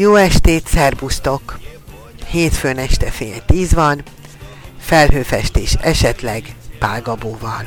Jó 0.00 0.14
estét, 0.14 0.66
szerbusztok! 0.66 1.58
Hétfőn 2.26 2.78
este 2.78 3.10
fél 3.10 3.44
tíz 3.46 3.74
van, 3.74 4.02
felhőfestés 4.80 5.74
esetleg 5.80 6.54
Pálgabóval. 6.78 7.64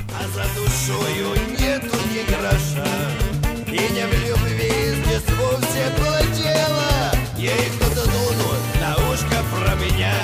Я 7.37 7.55
их 7.65 7.73
потонула 7.79 8.57
на 8.79 8.91
ушко 9.11 9.39
про 9.51 9.73
меня 9.83 10.15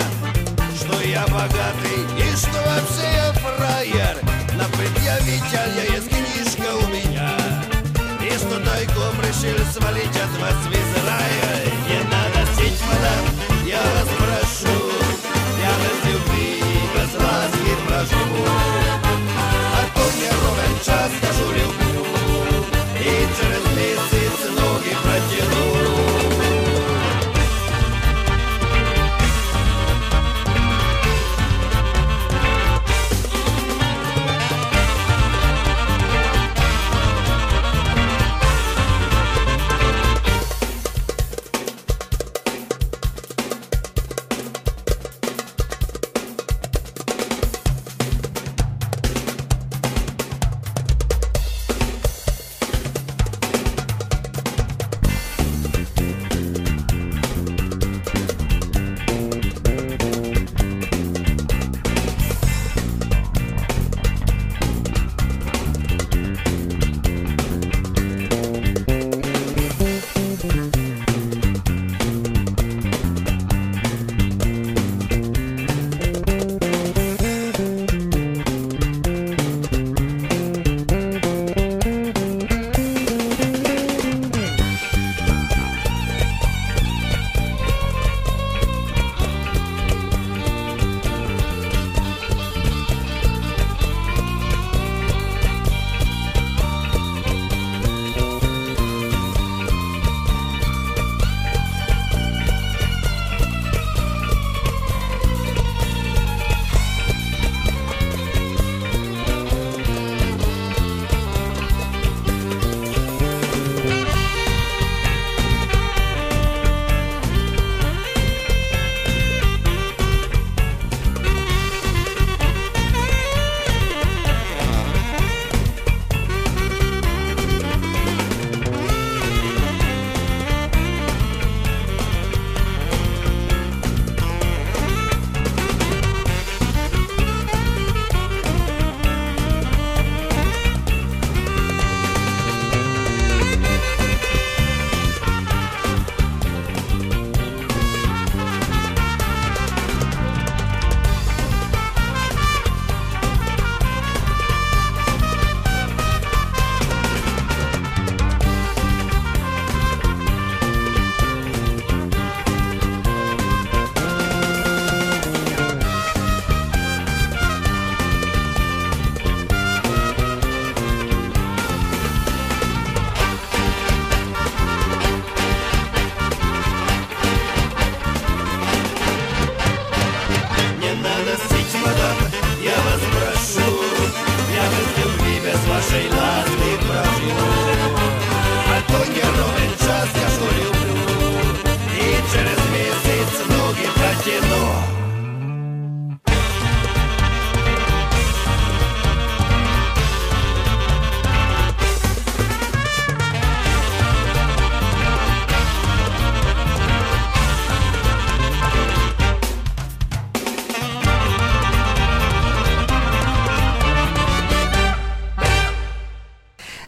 Что 0.80 0.96
я 1.02 1.26
богатый 1.28 2.02
и 2.24 2.36
что 2.42 2.60
вообще 2.68 3.08
я 3.22 3.30
фраер 3.44 4.16
На 4.58 4.66
предъявителя 4.78 5.84
есть 5.96 6.10
книжка 6.10 6.70
у 6.84 6.88
меня 6.96 7.32
И 8.22 8.38
что 8.38 8.56
тайком 8.66 9.16
решили 9.26 9.64
свалить 9.74 10.18
от 10.26 10.34
вас 10.42 10.58
в 10.68 10.72
Израиль 10.72 11.77
я 13.78 13.92
вас 13.94 14.10
я 15.62 15.74
вас 15.82 15.98
люблю, 16.06 16.46
без. 16.94 18.12
А 19.76 19.82
то 19.94 20.02
мне 20.18 20.30
ровен 20.30 20.76
час, 20.86 21.12
скажу 21.22 21.52
люблю. 21.52 21.87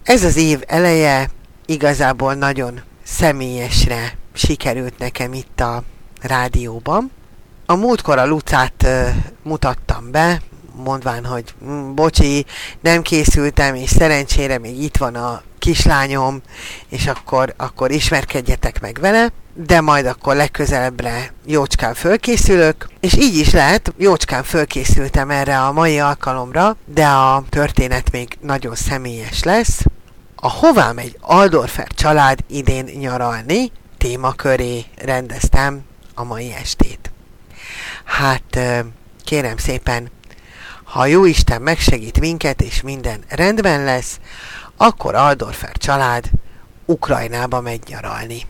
Ez 0.10 0.24
az 0.24 0.36
év 0.36 0.62
eleje 0.68 1.30
igazából 1.66 2.34
nagyon 2.34 2.82
személyesre 3.04 4.18
sikerült 4.34 4.98
nekem 4.98 5.34
itt 5.34 5.60
a 5.60 5.84
rádióban. 6.22 7.12
A 7.66 7.76
múltkor 7.76 8.18
a 8.18 8.26
Lucát 8.26 8.84
uh, 8.84 9.08
mutattam 9.44 10.12
be, 10.12 10.42
mondván, 10.84 11.26
hogy 11.26 11.54
mm, 11.66 11.96
bocsi, 11.96 12.46
nem 12.82 13.02
készültem, 13.02 13.76
és 13.76 13.90
szerencsére 13.90 14.58
még 14.58 14.82
itt 14.82 14.98
van 14.98 15.16
a 15.16 15.42
kislányom, 15.60 16.42
és 16.88 17.08
akkor, 17.08 17.54
akkor 17.58 17.92
ismerkedjetek 17.92 18.82
meg 18.82 18.98
vele, 19.02 19.32
de 19.54 19.82
majd 19.82 20.06
akkor 20.06 20.36
legközelebbre 20.36 21.34
jócskán 21.46 21.94
fölkészülök, 21.94 22.90
és 23.00 23.14
így 23.14 23.38
is 23.38 23.52
lehet, 23.52 23.94
jócskán 23.98 24.44
fölkészültem 24.44 25.30
erre 25.30 25.62
a 25.62 25.72
mai 25.72 26.00
alkalomra, 26.00 26.76
de 26.86 27.06
a 27.06 27.44
történet 27.50 28.12
még 28.12 28.38
nagyon 28.42 28.76
személyes 28.76 29.44
lesz, 29.44 29.86
a 30.42 30.50
Hová 30.50 30.92
megy 30.92 31.18
Aldorfer 31.22 31.88
család 31.88 32.40
idén 32.48 32.86
nyaralni 32.86 33.72
témaköré 33.98 34.86
rendeztem 34.96 35.82
a 36.14 36.24
mai 36.24 36.54
estét. 36.54 37.12
Hát 38.04 38.60
kérem 39.24 39.58
szépen, 39.58 40.12
ha 40.84 41.06
jó 41.06 41.26
Isten 41.26 41.62
megsegít 41.62 42.20
minket, 42.20 42.62
és 42.62 42.82
minden 42.82 43.24
rendben 43.28 43.84
lesz, 43.84 44.20
akkor 44.78 45.16
Aldorfer 45.16 45.78
család 45.78 46.30
Ukrajnába 46.86 47.62
megy 47.62 47.82
nyaralni. 47.88 48.42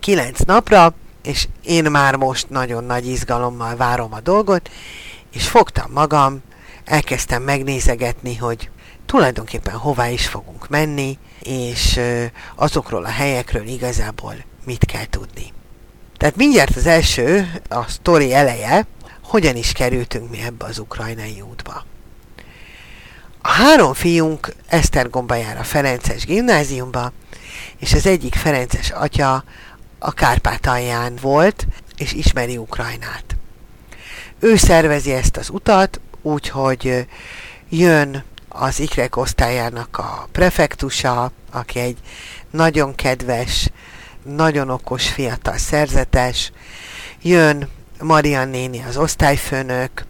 Kilenc 0.00 0.38
napra, 0.38 0.94
és 1.22 1.48
én 1.62 1.90
már 1.90 2.16
most 2.16 2.50
nagyon 2.50 2.84
nagy 2.84 3.06
izgalommal 3.06 3.76
várom 3.76 4.12
a 4.12 4.20
dolgot, 4.20 4.70
és 5.32 5.48
fogtam 5.48 5.90
magam, 5.92 6.42
elkezdtem 6.84 7.42
megnézegetni, 7.42 8.36
hogy 8.36 8.70
tulajdonképpen 9.06 9.74
hová 9.74 10.08
is 10.08 10.26
fogunk 10.26 10.68
menni, 10.68 11.18
és 11.40 12.00
azokról 12.54 13.04
a 13.04 13.10
helyekről 13.10 13.66
igazából 13.66 14.34
mit 14.64 14.84
kell 14.84 15.06
tudni. 15.06 15.52
Tehát 16.16 16.36
mindjárt 16.36 16.76
az 16.76 16.86
első, 16.86 17.52
a 17.68 17.88
sztori 17.88 18.34
eleje, 18.34 18.86
hogyan 19.22 19.56
is 19.56 19.72
kerültünk 19.72 20.30
mi 20.30 20.40
ebbe 20.40 20.64
az 20.64 20.78
ukrajnai 20.78 21.40
útba. 21.50 21.84
A 23.42 23.48
három 23.48 23.92
fiunk 23.92 24.54
Esztergomba 24.66 25.34
jár 25.34 25.58
a 25.58 25.64
Ferences 25.64 26.24
gimnáziumba, 26.24 27.12
és 27.78 27.92
az 27.92 28.06
egyik 28.06 28.34
Ferences 28.34 28.90
atya 28.90 29.44
a 29.98 30.12
Kárpátalján 30.12 31.18
volt, 31.20 31.66
és 31.96 32.12
ismeri 32.12 32.56
Ukrajnát. 32.56 33.24
Ő 34.38 34.56
szervezi 34.56 35.12
ezt 35.12 35.36
az 35.36 35.50
utat, 35.50 36.00
úgyhogy 36.22 37.06
jön 37.68 38.24
az 38.52 38.80
ikrek 38.80 39.16
osztályának 39.16 39.98
a 39.98 40.28
prefektusa, 40.32 41.32
aki 41.52 41.78
egy 41.78 41.98
nagyon 42.50 42.94
kedves, 42.94 43.68
nagyon 44.22 44.70
okos 44.70 45.08
fiatal 45.08 45.56
szerzetes, 45.56 46.52
jön 47.22 47.68
Marian 48.00 48.48
néni 48.48 48.84
az 48.88 48.96
osztályfőnök, 48.96 50.06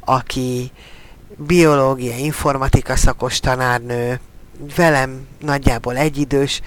aki 0.00 0.72
biológia, 1.36 2.16
informatika 2.16 2.96
szakos 2.96 3.40
tanárnő, 3.40 4.20
velem 4.76 5.26
nagyjából 5.40 5.96
egyidős, 5.96 6.60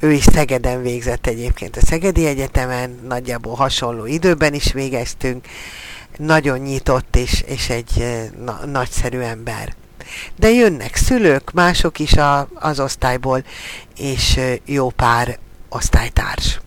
ő 0.00 0.12
is 0.12 0.24
Szegeden 0.24 0.82
végzett 0.82 1.26
egyébként 1.26 1.76
a 1.76 1.86
Szegedi 1.86 2.26
Egyetemen, 2.26 3.00
nagyjából 3.08 3.54
hasonló 3.54 4.06
időben 4.06 4.54
is 4.54 4.72
végeztünk, 4.72 5.46
nagyon 6.16 6.58
nyitott 6.58 7.16
és, 7.16 7.44
és 7.46 7.68
egy 7.68 8.06
na, 8.44 8.60
nagyszerű 8.66 9.18
ember. 9.18 9.74
De 10.36 10.50
jönnek 10.50 10.96
szülők, 10.96 11.52
mások 11.52 11.98
is 11.98 12.12
a, 12.12 12.48
az 12.54 12.80
osztályból, 12.80 13.44
és 13.96 14.40
jó 14.64 14.90
pár 14.90 15.38
osztálytárs. 15.68 16.60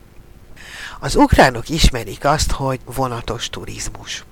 Az 0.99 1.15
ukránok 1.15 1.69
ismerik 1.69 2.25
azt, 2.25 2.51
hogy 2.51 2.79
vonatos 2.85 3.49
turizmus. 3.49 4.23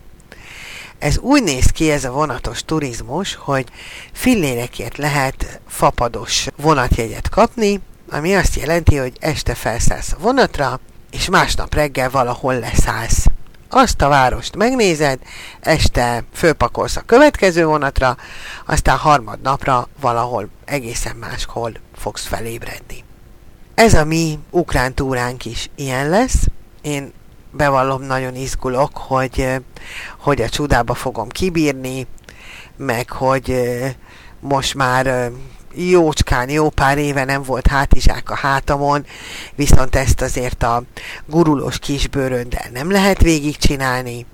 Ez 1.00 1.18
úgy 1.18 1.44
néz 1.44 1.66
ki 1.66 1.92
ez 1.92 2.04
a 2.04 2.12
vonatos 2.12 2.66
turizmus, 2.66 3.36
hogy 3.36 3.68
fillérekért 4.12 4.98
lehet 4.98 5.60
fapados 5.68 6.48
vonatjegyet 6.56 7.30
kapni, 7.30 7.82
ami 8.10 8.36
azt 8.36 8.56
jelenti, 8.56 8.98
hogy 8.98 9.18
este 9.20 9.56
felszállsz 9.56 10.14
a 10.14 10.20
vonatra, 10.20 10.80
és 11.12 11.30
másnap 11.30 11.74
reggel 11.74 12.10
valahol 12.10 12.60
leszállsz. 12.60 13.26
Azt 13.70 14.02
a 14.02 14.08
várost 14.08 14.56
megnézed, 14.56 15.20
este 15.60 16.24
fölpakolsz 16.34 16.96
a 16.96 17.02
következő 17.06 17.66
vonatra, 17.66 18.18
aztán 18.66 18.98
harmadnapra 18.98 19.88
valahol 20.00 20.50
egészen 20.66 21.16
máshol 21.16 21.72
fogsz 21.96 22.26
felébredni. 22.26 23.04
Ez 23.76 23.94
a 23.94 24.06
mi 24.06 24.40
ukrán 24.50 24.94
túránk 24.94 25.46
is 25.46 25.70
ilyen 25.76 26.10
lesz. 26.10 26.48
Én 26.82 27.14
bevallom, 27.52 28.02
nagyon 28.02 28.36
izgulok, 28.36 28.98
hogy, 28.98 29.62
hogy 30.18 30.42
a 30.42 30.50
csudába 30.50 30.94
fogom 30.94 31.30
kibírni, 31.30 32.08
meg 32.78 33.10
hogy 33.10 33.64
most 34.40 34.76
már 34.76 35.32
jócskán, 35.78 36.50
jó 36.50 36.70
pár 36.70 36.98
éve 36.98 37.24
nem 37.24 37.44
volt 37.44 37.68
hátizsák 37.68 38.30
a 38.30 38.36
hátamon, 38.36 39.06
viszont 39.56 39.96
ezt 39.96 40.22
azért 40.22 40.64
a 40.64 40.84
gurulós 41.26 41.80
kisbőröndel 41.80 42.66
nem 42.74 42.92
lehet 42.92 43.22
végigcsinálni. 43.22 44.26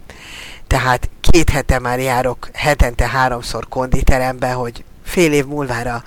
Tehát 0.67 1.09
két 1.21 1.49
hete 1.49 1.79
már 1.79 1.99
járok 1.99 2.49
hetente 2.53 3.07
háromszor 3.07 3.67
konditerembe, 3.69 4.51
hogy 4.51 4.83
fél 5.03 5.33
év 5.33 5.45
múlvára 5.45 6.03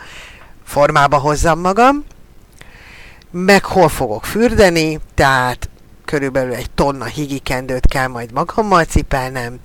formába 0.65 1.19
hozzam 1.19 1.61
magam, 1.61 2.05
meg 3.31 3.65
hol 3.65 3.89
fogok 3.89 4.25
fürdeni, 4.25 5.01
tehát 5.15 5.69
körülbelül 6.05 6.55
egy 6.55 6.71
tonna 6.71 7.05
higikendőt 7.05 7.87
kell 7.87 8.07
majd 8.07 8.33
magammal 8.33 8.85
cipelnem, 8.85 9.59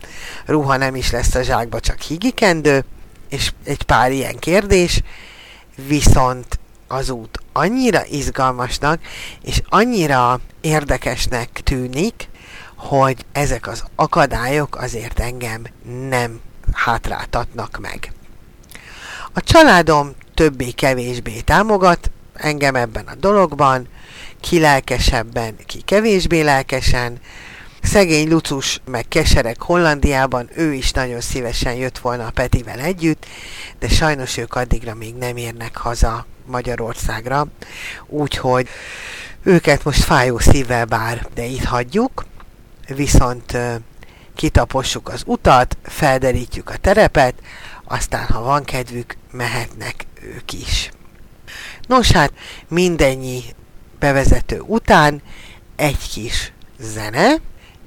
ruha 0.45 0.77
nem 0.77 0.95
is 0.95 1.11
lesz 1.11 1.35
a 1.35 1.41
zsákba, 1.41 1.79
csak 1.79 2.01
higikendő, 2.01 2.85
és 3.29 3.51
egy 3.63 3.83
pár 3.83 4.11
ilyen 4.11 4.39
kérdés, 4.39 5.01
viszont 5.87 6.59
az 6.87 7.09
út 7.09 7.39
annyira 7.53 8.05
izgalmasnak, 8.05 9.01
és 9.41 9.61
annyira 9.69 10.39
érdekesnek 10.61 11.49
tűnik, 11.63 12.29
hogy 12.75 13.25
ezek 13.31 13.67
az 13.67 13.83
akadályok 13.95 14.75
azért 14.75 15.19
engem 15.19 15.63
nem 16.09 16.39
hátráltatnak 16.73 17.77
meg. 17.81 18.13
A 19.33 19.41
családom 19.41 20.11
többé-kevésbé 20.33 21.39
támogat 21.39 22.11
engem 22.33 22.75
ebben 22.75 23.05
a 23.05 23.15
dologban, 23.15 23.87
ki 24.39 24.59
lelkesebben, 24.59 25.55
ki 25.65 25.81
kevésbé 25.81 26.41
lelkesen. 26.41 27.19
Szegény 27.83 28.29
Lucus 28.29 28.81
meg 28.85 29.07
keserek 29.07 29.61
Hollandiában, 29.61 30.49
ő 30.55 30.73
is 30.73 30.91
nagyon 30.91 31.21
szívesen 31.21 31.73
jött 31.73 31.97
volna 31.97 32.25
a 32.25 32.31
Petivel 32.31 32.79
együtt, 32.79 33.25
de 33.79 33.89
sajnos 33.89 34.37
ők 34.37 34.55
addigra 34.55 34.93
még 34.93 35.15
nem 35.15 35.37
érnek 35.37 35.77
haza 35.77 36.25
Magyarországra, 36.45 37.47
úgyhogy 38.07 38.67
őket 39.43 39.83
most 39.83 40.03
fájó 40.03 40.39
szívvel 40.39 40.85
bár, 40.85 41.27
de 41.33 41.45
itt 41.45 41.63
hagyjuk, 41.63 42.25
viszont 42.87 43.57
kitapossuk 44.35 45.09
az 45.09 45.23
utat, 45.25 45.77
felderítjük 45.83 46.69
a 46.69 46.77
terepet, 46.77 47.33
aztán 47.83 48.25
ha 48.25 48.41
van 48.41 48.63
kedvük, 48.63 49.17
mehetnek 49.31 50.05
ők 50.21 50.53
is. 50.53 50.91
Nos 51.87 52.11
hát, 52.11 52.33
mindennyi 52.67 53.43
bevezető 53.99 54.59
után 54.59 55.21
egy 55.75 56.09
kis 56.13 56.51
zene, 56.79 57.35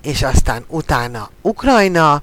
és 0.04 0.22
aztán 0.22 0.64
utána 0.68 1.30
Ukrajna, 1.42 2.22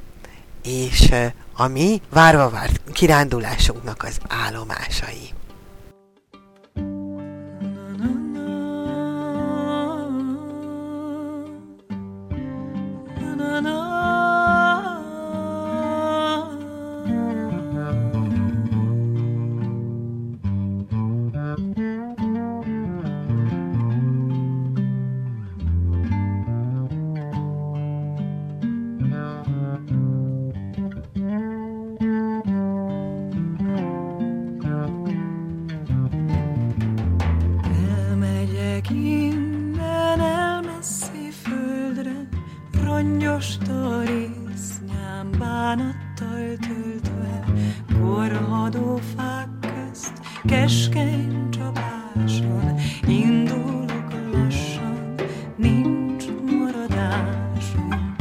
és 0.64 1.14
a 1.54 1.68
mi 1.68 2.02
várva 2.10 2.50
várt 2.50 2.82
kirándulásunknak 2.94 4.04
az 4.04 4.18
állomásai. 4.28 5.30
ostori 43.42 44.30
sznyám 44.56 45.32
bánattal 45.40 46.58
töltve, 46.68 47.46
korhadó 48.00 49.00
fák 49.16 49.48
közt, 49.60 50.14
keskeny 50.44 51.50
csapáson, 51.50 52.80
indulok 53.08 54.14
lassan, 54.34 55.16
nincs 55.56 56.26
maradásom. 56.52 58.16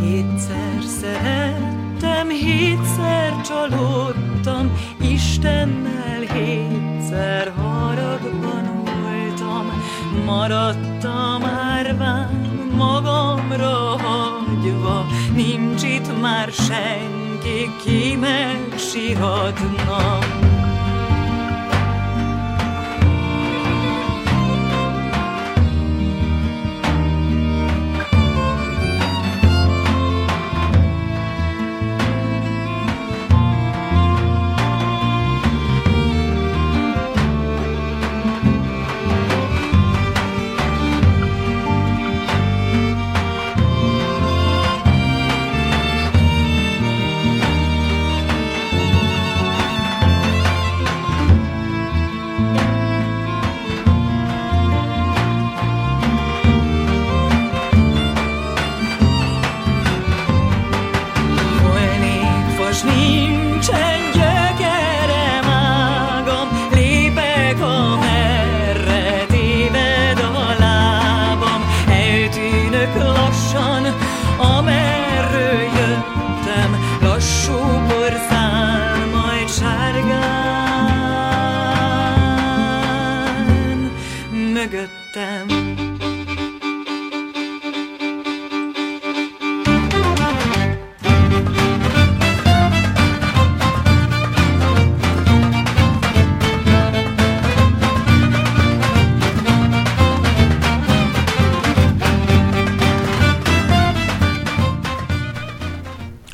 Hétszer 0.00 0.82
szerettem, 0.82 2.28
hétszer 2.28 3.40
csalódtam, 3.40 4.29
Istennel 5.00 6.20
hétszer 6.20 7.52
haragban 7.56 8.82
voltam, 8.84 9.82
maradtam 10.26 11.44
árván 11.44 12.40
magamra 12.76 13.96
hagyva, 13.96 15.06
nincs 15.34 15.82
itt 15.82 16.20
már 16.20 16.48
senki, 16.52 17.70
ki 17.84 18.16
megsiratna. 18.16 19.58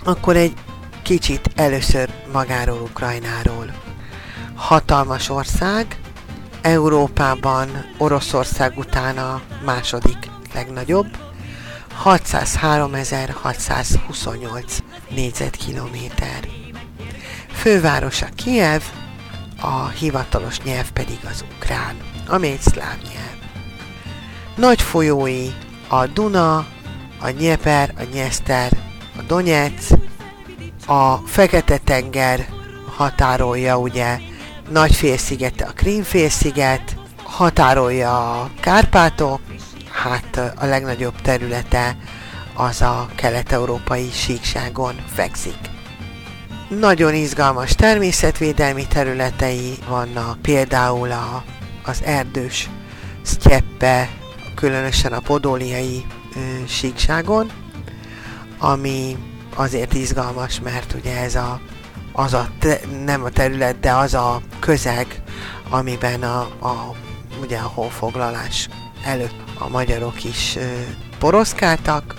Akkor 0.07 0.37
egy 0.37 0.55
kicsit 1.03 1.51
először 1.55 2.11
magáról, 2.33 2.81
Ukrajnáról. 2.81 3.75
Hatalmas 4.55 5.29
ország, 5.29 6.01
Európában 6.63 7.69
Oroszország 7.99 8.79
után 8.79 9.19
a 9.19 9.41
második 9.65 10.31
legnagyobb, 10.55 11.17
603.628 12.05 14.79
négyzetkilométer. 15.11 16.49
Fővárosa 17.53 18.27
Kiev, 18.37 18.83
a 19.61 19.89
hivatalos 19.89 20.61
nyelv 20.61 20.91
pedig 20.91 21.19
az 21.31 21.45
ukrán, 21.57 21.97
ami 22.29 22.49
egy 22.49 22.61
szláv 22.61 22.97
nyelv. 23.03 23.37
Nagy 24.57 24.83
folyói 24.83 25.49
a 25.89 26.07
Duna, 26.07 26.57
a 27.21 27.29
Nyeper, 27.39 27.95
a 27.99 28.03
Nyeszter, 28.13 28.85
a 29.19 29.23
Donetsz, 29.23 29.91
a 30.87 31.17
Fekete-tenger 31.17 32.47
határolja 32.97 33.79
ugye 33.79 34.19
Nagyfélszigete, 34.71 35.65
a 35.65 35.73
Krímfélsziget, 35.73 36.97
határolja 37.23 38.41
a 38.41 38.51
Kárpátok, 38.61 39.41
hát 39.91 40.55
a 40.57 40.65
legnagyobb 40.67 41.21
területe 41.23 41.97
az 42.55 42.81
a 42.83 43.09
kelet-európai 43.15 44.11
síkságon 44.13 44.95
fekszik. 45.15 45.59
Nagyon 46.69 47.15
izgalmas 47.15 47.75
természetvédelmi 47.75 48.87
területei 48.87 49.79
vannak, 49.89 50.43
például 50.43 51.11
a, 51.11 51.45
az 51.85 52.03
erdős 52.05 52.71
sztyeppe, 53.23 54.09
különösen 54.55 55.13
a 55.13 55.21
podóliai 55.21 56.05
síkságon, 56.67 57.51
ami 58.59 59.17
azért 59.57 59.95
izgalmas, 59.95 60.61
mert 60.61 60.95
ugye 60.95 61.21
ez 61.21 61.35
a, 61.35 61.61
az 62.13 62.35
a, 62.35 62.49
te, 62.59 62.81
nem 63.05 63.25
a 63.25 63.31
terület, 63.31 63.81
de 63.81 63.93
az 63.93 64.15
a 64.15 64.41
közeg, 64.61 65.23
amiben 65.69 66.23
a, 66.23 66.41
a 66.41 66.95
ugye 67.41 67.59
a 67.59 67.71
honfoglalás 67.75 68.69
előtt 69.05 69.35
a 69.59 69.69
magyarok 69.69 70.25
is 70.25 70.57
ö, 70.57 70.63
poroszkáltak, 71.19 72.15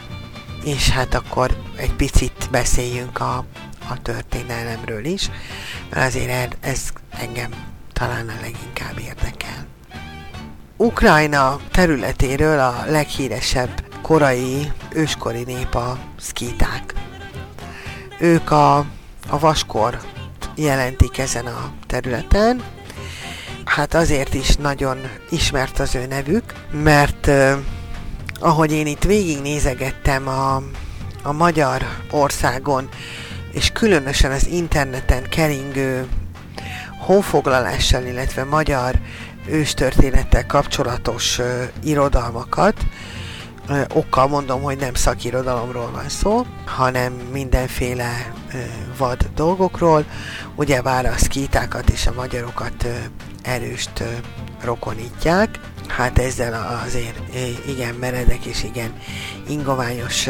és 0.64 0.90
hát 0.90 1.14
akkor 1.14 1.58
egy 1.76 1.94
picit 1.94 2.48
beszéljünk 2.52 3.20
a, 3.20 3.46
a 3.90 4.02
történelemről 4.02 5.06
is, 5.06 5.30
mert 5.90 6.08
azért 6.08 6.58
ez 6.66 6.90
engem 7.10 7.50
talán 7.94 8.30
a 8.30 8.42
leginkább 8.42 9.00
érdekel. 9.00 9.66
Ukrajna 10.78 11.60
területéről 11.72 12.60
a 12.60 12.84
leghíresebb 12.88 13.84
korai, 14.02 14.72
őskori 14.90 15.44
nép 15.44 15.76
a 15.76 15.98
szkíták. 16.18 16.94
Ők 18.20 18.52
a, 18.52 18.78
a 19.30 19.40
vaskor 19.40 19.98
jelentik 20.56 21.18
ezen 21.18 21.46
a 21.46 21.72
területen. 21.88 22.64
Hát 23.66 23.94
azért 23.94 24.34
is 24.34 24.56
nagyon 24.56 24.98
ismert 25.30 25.80
az 25.80 25.96
ő 25.96 26.06
nevük, 26.06 26.44
mert 26.72 27.28
uh, 27.28 27.52
ahogy 28.40 28.72
én 28.72 28.88
itt 28.88 29.04
végignézegettem 29.04 30.28
a, 30.28 30.56
a 31.24 31.32
magyar 31.32 31.82
országon, 32.12 32.90
és 33.52 33.72
különösen 33.72 34.32
az 34.32 34.48
interneten 34.48 35.24
keringő 35.30 36.08
honfoglalással, 37.00 38.04
illetve 38.04 38.44
magyar 38.44 38.96
őstörténettel 39.48 40.46
kapcsolatos 40.46 41.40
uh, 41.40 41.46
irodalmakat, 41.84 42.76
okkal 43.94 44.28
mondom, 44.28 44.62
hogy 44.62 44.78
nem 44.78 44.94
szakirodalomról 44.94 45.92
van 45.92 46.10
szó, 46.10 46.46
hanem 46.66 47.14
mindenféle 47.14 48.34
vad 48.98 49.30
dolgokról. 49.36 50.06
Ugye 50.56 50.82
bár 50.82 51.06
a 51.06 51.18
szkítákat 51.18 51.90
és 51.90 52.08
a 52.08 52.14
magyarokat 52.14 52.88
erőst 53.42 54.04
rokonítják, 54.62 55.60
hát 55.88 56.20
ezzel 56.20 56.82
azért 56.86 57.20
igen 57.68 57.94
meredek 57.94 58.46
és 58.46 58.64
igen 58.64 59.00
ingoványos 59.48 60.28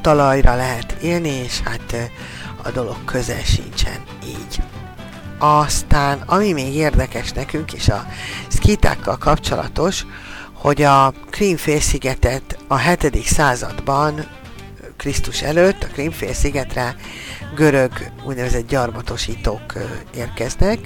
talajra 0.00 0.54
lehet 0.54 0.92
élni, 0.92 1.28
és 1.28 1.60
hát 1.60 2.10
a 2.62 2.70
dolog 2.70 3.04
közel 3.04 3.42
sincsen 3.44 4.02
így. 4.24 4.62
Aztán, 5.38 6.22
ami 6.26 6.52
még 6.52 6.74
érdekes 6.74 7.32
nekünk, 7.32 7.72
és 7.72 7.88
a 7.88 8.06
szkítákkal 8.48 9.18
kapcsolatos, 9.18 10.06
hogy 10.62 10.82
a 10.82 11.12
Krímfélszigetet 11.30 12.58
a 12.68 12.76
7. 12.78 13.26
században 13.26 14.26
Krisztus 14.96 15.42
előtt 15.42 15.82
a 15.82 15.86
Krímfélszigetre 15.86 16.96
görög 17.54 17.92
úgynevezett 18.24 18.68
gyarmatosítók 18.68 19.72
érkeznek, 20.14 20.78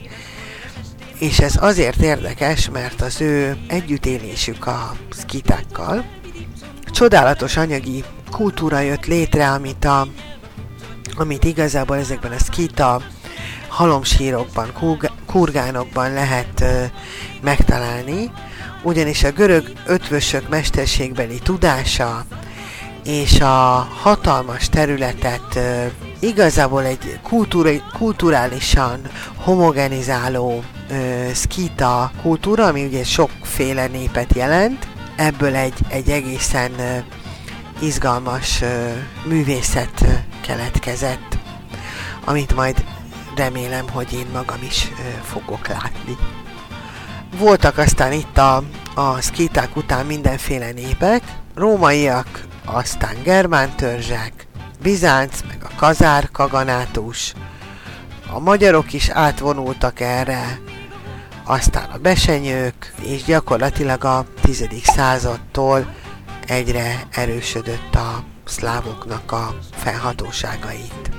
és 1.19 1.39
ez 1.39 1.55
azért 1.61 2.03
érdekes, 2.03 2.71
mert 2.71 3.01
az 3.01 3.21
ő 3.21 3.57
együttélésük 3.69 4.67
a 4.67 4.97
szkitákkal 5.11 6.05
csodálatos 6.87 7.57
anyagi 7.57 8.05
kultúra 8.31 8.81
jött 8.81 9.07
létre, 9.07 9.51
amit, 9.51 9.85
a, 9.85 10.07
amit 11.17 11.45
igazából 11.45 11.97
ezekben 11.97 12.33
a 12.33 12.39
szkita 12.39 13.03
halomsírokban, 13.69 14.73
kurgánokban 15.27 16.13
lehet 16.13 16.61
ö, 16.61 16.85
megtalálni, 17.41 18.31
ugyanis 18.87 19.25
a 19.25 19.31
görög 19.31 19.73
ötvösök 19.87 20.49
mesterségbeli 20.49 21.39
tudása 21.39 22.25
és 23.05 23.41
a 23.41 23.89
hatalmas 24.03 24.69
területet 24.69 25.59
igazából 26.21 26.85
egy 26.85 27.19
kultúra, 27.23 27.71
kulturálisan 27.99 29.01
homogenizáló 29.37 30.63
ö, 30.91 30.95
szkita 31.35 32.11
kultúra, 32.23 32.67
ami 32.67 32.85
ugye 32.85 33.05
sokféle 33.05 33.87
népet 33.87 34.35
jelent, 34.35 34.87
ebből 35.17 35.55
egy, 35.55 35.79
egy 35.89 36.11
egészen 36.11 36.71
ö, 36.79 36.97
izgalmas 37.81 38.63
művészet 39.25 40.05
keletkezett, 40.47 41.39
amit 42.25 42.55
majd 42.55 42.85
remélem, 43.37 43.89
hogy 43.89 44.13
én 44.13 44.27
magam 44.33 44.63
is 44.63 44.91
fogok 45.23 45.69
látni. 45.69 46.17
Voltak 47.39 47.79
aztán 47.79 48.13
itt 48.13 48.39
a, 48.39 48.63
a 48.95 49.21
szkíták 49.21 49.77
után 49.77 50.07
mindenféle 50.07 50.71
népek, 50.71 51.23
rómaiak, 51.55 52.45
aztán 52.65 53.17
germán 53.23 53.77
törzsek, 53.77 54.47
Bizánc, 54.83 55.41
meg 55.49 55.59
a 55.63 55.75
kazár 55.77 56.31
kaganátus, 56.31 57.35
a 58.33 58.39
magyarok 58.39 58.93
is 58.93 59.09
átvonultak 59.09 60.01
erre, 60.01 60.61
aztán 61.45 61.91
a 61.91 61.99
besenyők, 61.99 62.95
és 63.03 63.25
gyakorlatilag 63.25 64.05
a 64.05 64.27
10. 64.41 64.69
századtól 64.83 65.95
egyre 66.47 67.07
erősödött 67.11 67.95
a 67.95 68.25
szlávoknak 68.45 69.33
a 69.33 69.55
felhatóságait. 69.71 71.11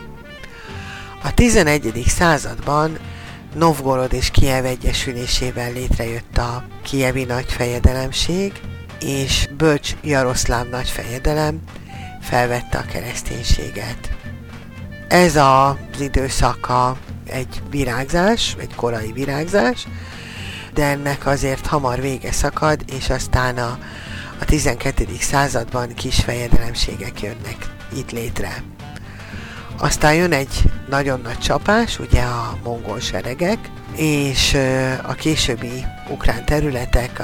A 1.23 1.33
11. 1.33 2.03
században 2.07 2.97
Novgorod 3.55 4.13
és 4.13 4.31
Kiev 4.31 4.65
egyesülésével 4.65 5.71
létrejött 5.71 6.37
a 6.37 6.63
Kievi 6.83 7.23
nagyfejedelemség, 7.23 8.61
és 8.99 9.47
Bölcs 9.57 9.95
Jaroszláv 10.03 10.69
nagyfejedelem 10.69 11.61
felvette 12.21 12.77
a 12.77 12.85
kereszténységet. 12.91 14.09
Ez 15.07 15.35
az 15.35 15.99
időszaka 15.99 16.97
egy 17.25 17.61
virágzás, 17.69 18.55
egy 18.59 18.75
korai 18.75 19.11
virágzás, 19.11 19.87
de 20.73 20.83
ennek 20.83 21.25
azért 21.25 21.65
hamar 21.65 22.01
vége 22.01 22.31
szakad, 22.31 22.83
és 22.97 23.09
aztán 23.09 23.57
a, 23.57 23.79
a 24.39 24.45
12. 24.45 25.07
században 25.19 25.93
kis 25.93 26.19
fejedelemségek 26.19 27.21
jönnek 27.21 27.75
itt 27.95 28.11
létre. 28.11 28.63
Aztán 29.79 30.13
jön 30.13 30.31
egy 30.31 30.63
nagyon 30.89 31.21
nagy 31.21 31.37
csapás, 31.37 31.99
ugye 31.99 32.21
a 32.21 32.57
mongol 32.63 32.99
seregek, 32.99 33.57
és 33.95 34.57
a 35.01 35.13
későbbi 35.13 35.85
ukrán 36.09 36.45
területek 36.45 37.21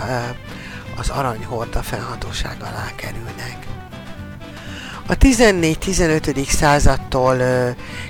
az 0.97 1.09
aranyhorda 1.09 1.81
felhatóság 1.81 2.57
alá 2.59 2.91
kerülnek. 2.95 3.57
A 5.07 5.17
14-15. 5.17 6.49
századtól 6.49 7.37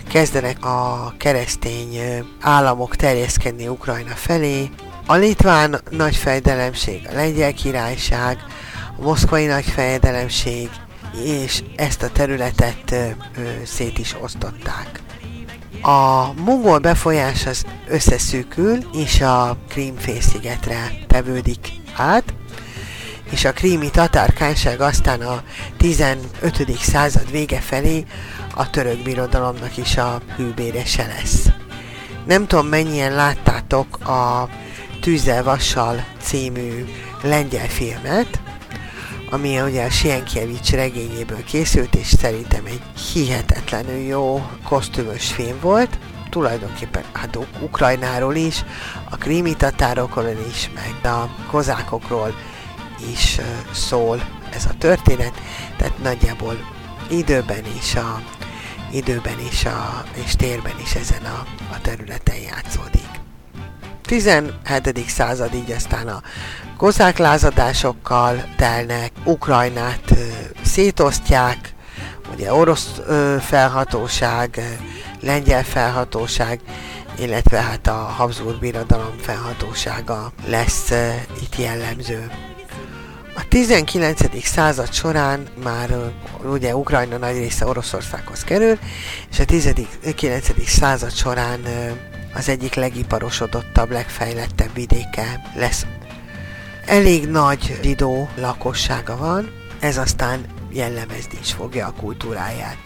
kezdenek 0.09 0.65
a 0.65 1.13
keresztény 1.17 1.99
államok 2.41 2.95
terjeszkedni 2.95 3.67
Ukrajna 3.67 4.13
felé. 4.15 4.69
A 5.05 5.15
litván 5.15 5.81
nagyfejdelemség, 5.89 7.07
a 7.11 7.15
lengyel 7.15 7.53
királyság, 7.53 8.37
a 8.99 9.01
moszkvai 9.01 9.45
nagyfejdelemség, 9.45 10.69
és 11.23 11.63
ezt 11.75 12.03
a 12.03 12.11
területet 12.11 12.91
ö, 12.91 13.07
szét 13.65 13.97
is 13.97 14.15
osztották. 14.21 15.01
A 15.81 16.33
mongol 16.33 16.79
befolyás 16.79 17.45
az 17.45 17.65
összeszűkül, 17.87 18.77
és 18.93 19.21
a 19.21 19.57
Krímfélszigetre 19.69 20.91
tevődik 21.07 21.67
át, 21.95 22.33
és 23.31 23.45
a 23.45 23.53
krími 23.53 23.89
tatárkányság 23.89 24.81
aztán 24.81 25.21
a 25.21 25.43
15. 25.77 26.77
század 26.79 27.31
vége 27.31 27.59
felé 27.59 28.05
a 28.55 28.69
török 28.69 29.03
birodalomnak 29.03 29.77
is 29.77 29.97
a 29.97 30.21
hűbérese 30.35 31.05
lesz. 31.05 31.45
Nem 32.25 32.47
tudom 32.47 32.67
mennyien 32.67 33.13
láttátok 33.15 34.07
a 34.07 34.49
Tűzzel 35.01 35.43
Vassal 35.43 36.05
című 36.21 36.85
lengyel 37.21 37.67
filmet, 37.67 38.41
ami 39.33 39.61
ugye 39.61 39.83
a 39.83 39.89
Sienkiewicz 39.89 40.69
regényéből 40.69 41.43
készült, 41.43 41.95
és 41.95 42.07
szerintem 42.07 42.65
egy 42.65 42.81
hihetetlenül 43.13 43.97
jó 43.97 44.49
kosztümös 44.63 45.31
film 45.31 45.59
volt. 45.61 45.97
Tulajdonképpen 46.29 47.03
hát 47.13 47.37
Ukrajnáról 47.61 48.35
is, 48.35 48.63
a 49.09 49.17
krími 49.17 49.55
tatárokról 49.55 50.37
is, 50.49 50.69
meg 50.75 51.11
a 51.13 51.29
kozákokról 51.51 52.35
is 53.11 53.39
szól 53.71 54.23
ez 54.53 54.65
a 54.65 54.77
történet, 54.77 55.33
tehát 55.77 56.01
nagyjából 56.03 56.57
időben 57.09 57.63
is 57.77 57.95
a 57.95 58.21
időben 58.91 59.39
is 59.51 59.65
a, 59.65 60.03
és 60.25 60.35
térben 60.35 60.79
is 60.81 60.95
ezen 60.95 61.25
a, 61.25 61.45
a 61.71 61.81
területen 61.81 62.37
játszódik. 62.37 63.21
17. 64.03 65.09
század 65.09 65.53
így 65.53 65.71
aztán 65.71 66.07
a 66.07 66.21
kozák 66.83 67.17
lázadásokkal 67.17 68.43
telnek, 68.57 69.11
Ukrajnát 69.23 70.13
szétosztják, 70.63 71.73
ugye 72.33 72.53
orosz 72.53 73.01
felhatóság, 73.39 74.77
lengyel 75.21 75.63
felhatóság, 75.63 76.59
illetve 77.17 77.61
hát 77.61 77.87
a 77.87 77.93
Habsburg 77.93 78.59
birodalom 78.59 79.15
felhatósága 79.21 80.31
lesz 80.47 80.91
itt 81.41 81.57
jellemző. 81.57 82.31
A 83.35 83.47
19. 83.47 84.45
század 84.45 84.93
során 84.93 85.47
már 85.63 85.89
ugye 86.43 86.75
Ukrajna 86.75 87.17
nagy 87.17 87.37
része 87.37 87.65
Oroszországhoz 87.65 88.43
kerül, 88.43 88.77
és 89.31 89.39
a 89.39 89.45
19. 89.45 90.47
század 90.65 91.11
során 91.11 91.59
az 92.33 92.49
egyik 92.49 92.73
legiparosodottabb, 92.73 93.91
legfejlettebb 93.91 94.73
vidéke 94.73 95.51
lesz. 95.55 95.85
Elég 96.85 97.27
nagy 97.27 97.79
zsidó 97.81 98.29
lakossága 98.35 99.17
van, 99.17 99.51
ez 99.79 99.97
aztán 99.97 100.45
jellemezni 100.71 101.37
is 101.41 101.51
fogja 101.51 101.87
a 101.87 101.93
kultúráját. 101.99 102.77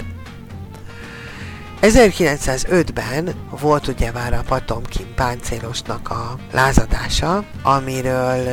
1905-ben 1.82 3.34
volt 3.50 3.88
ugye 3.88 4.12
már 4.12 4.34
a 4.34 4.44
Patomkin 4.48 5.14
páncélosnak 5.16 6.10
a 6.10 6.38
lázadása, 6.52 7.44
amiről 7.64 8.48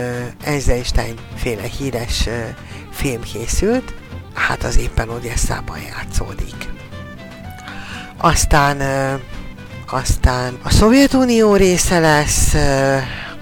Eisenstein 0.44 1.14
féle 1.37 1.66
híres 1.78 2.28
film 2.90 3.22
készült, 3.22 3.94
hát 4.35 4.64
az 4.64 4.78
éppen 4.78 5.09
Odesszában 5.09 5.78
játszódik. 5.80 6.68
Aztán, 8.18 8.80
aztán 9.90 10.59
a 10.62 10.70
Szovjetunió 10.70 11.54
része 11.54 11.98
lesz, 11.98 12.54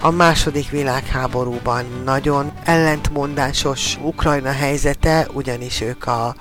a 0.03 0.11
második 0.11 0.69
világháborúban 0.69 1.85
nagyon 2.05 2.51
ellentmondásos 2.63 3.97
Ukrajna 4.01 4.51
helyzete, 4.51 5.27
ugyanis 5.33 5.81
ők 5.81 6.07
a 6.07 6.35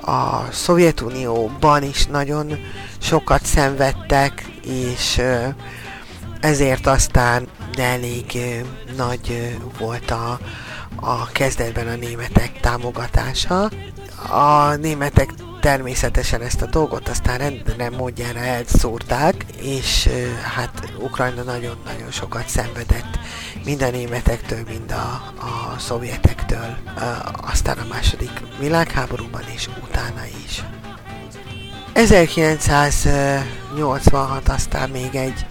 a 0.00 0.52
Szovjetunióban 0.52 1.82
is 1.82 2.06
nagyon 2.06 2.58
sokat 2.98 3.44
szenvedtek, 3.44 4.44
és 4.64 5.20
ezért 6.40 6.86
aztán 6.86 7.48
elég 7.76 8.38
nagy 8.96 9.56
volt 9.78 10.10
a, 10.10 10.38
a 10.96 11.26
kezdetben 11.26 11.86
a 11.86 11.94
németek 11.94 12.60
támogatása. 12.60 13.70
A 14.30 14.74
németek 14.74 15.30
természetesen 15.66 16.42
ezt 16.42 16.62
a 16.62 16.66
dolgot 16.66 17.08
aztán 17.08 17.38
rendre 17.38 17.90
módjára 17.90 18.38
elszúrták, 18.38 19.44
és 19.60 20.08
hát 20.54 20.92
Ukrajna 20.98 21.42
nagyon-nagyon 21.42 22.10
sokat 22.10 22.48
szenvedett 22.48 23.18
mind 23.64 23.82
a 23.82 23.90
németektől, 23.90 24.62
mind 24.68 24.90
a, 24.90 25.32
a 25.44 25.78
szovjetektől, 25.78 26.76
aztán 27.40 27.78
a 27.78 27.86
második 27.88 28.30
világháborúban 28.58 29.42
és 29.54 29.68
utána 29.82 30.24
is. 30.44 30.64
1986 31.92 34.48
aztán 34.48 34.90
még 34.90 35.14
egy 35.14 35.46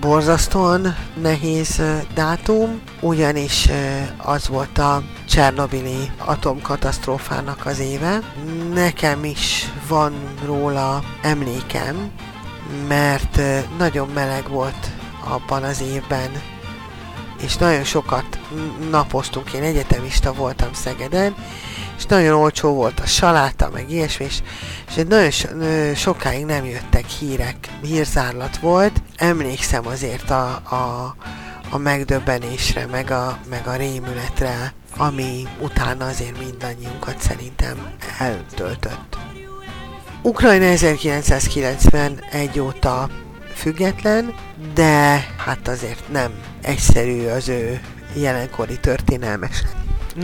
borzasztóan 0.00 0.96
nehéz 1.22 1.82
dátum, 2.14 2.80
ugyanis 3.00 3.68
az 4.16 4.48
volt 4.48 4.78
a 4.78 5.02
Csernobili 5.28 6.10
atomkatasztrófának 6.18 7.66
az 7.66 7.78
éve. 7.78 8.20
Nekem 8.74 9.24
is 9.24 9.72
van 9.88 10.12
róla 10.44 11.02
emlékem, 11.22 12.10
mert 12.88 13.40
nagyon 13.78 14.08
meleg 14.14 14.48
volt 14.48 14.90
abban 15.24 15.62
az 15.62 15.80
évben, 15.80 16.30
és 17.42 17.56
nagyon 17.56 17.84
sokat 17.84 18.38
napoztunk, 18.90 19.52
én 19.52 19.62
egyetemista 19.62 20.32
voltam 20.32 20.72
Szegeden, 20.72 21.34
és 21.96 22.04
nagyon 22.04 22.34
olcsó 22.34 22.74
volt 22.74 23.00
a 23.00 23.06
saláta, 23.06 23.70
meg 23.72 23.90
ilyesmi, 23.90 24.24
és, 24.24 24.38
és 24.88 25.02
nagyon 25.08 25.30
sokáig 25.94 26.44
nem 26.44 26.64
jöttek 26.64 27.06
hírek, 27.06 27.56
hírzárlat 27.82 28.56
volt. 28.56 29.02
Emlékszem 29.16 29.86
azért 29.86 30.30
a, 30.30 30.46
a, 30.54 31.14
a 31.70 31.78
megdöbbenésre, 31.78 32.86
meg 32.86 33.10
a, 33.10 33.38
meg 33.48 33.66
a 33.66 33.76
rémületre, 33.76 34.74
ami 34.96 35.46
utána 35.60 36.06
azért 36.06 36.38
mindannyiunkat 36.38 37.20
szerintem 37.20 37.76
eltöltött. 38.18 39.16
Ukrajna 40.22 40.64
1991 40.64 42.60
óta 42.60 43.08
független, 43.54 44.34
de 44.74 45.26
hát 45.36 45.68
azért 45.68 46.08
nem 46.12 46.32
egyszerű 46.62 47.26
az 47.26 47.48
ő 47.48 47.80
jelenkori 48.14 48.80
történelmes. 48.80 49.62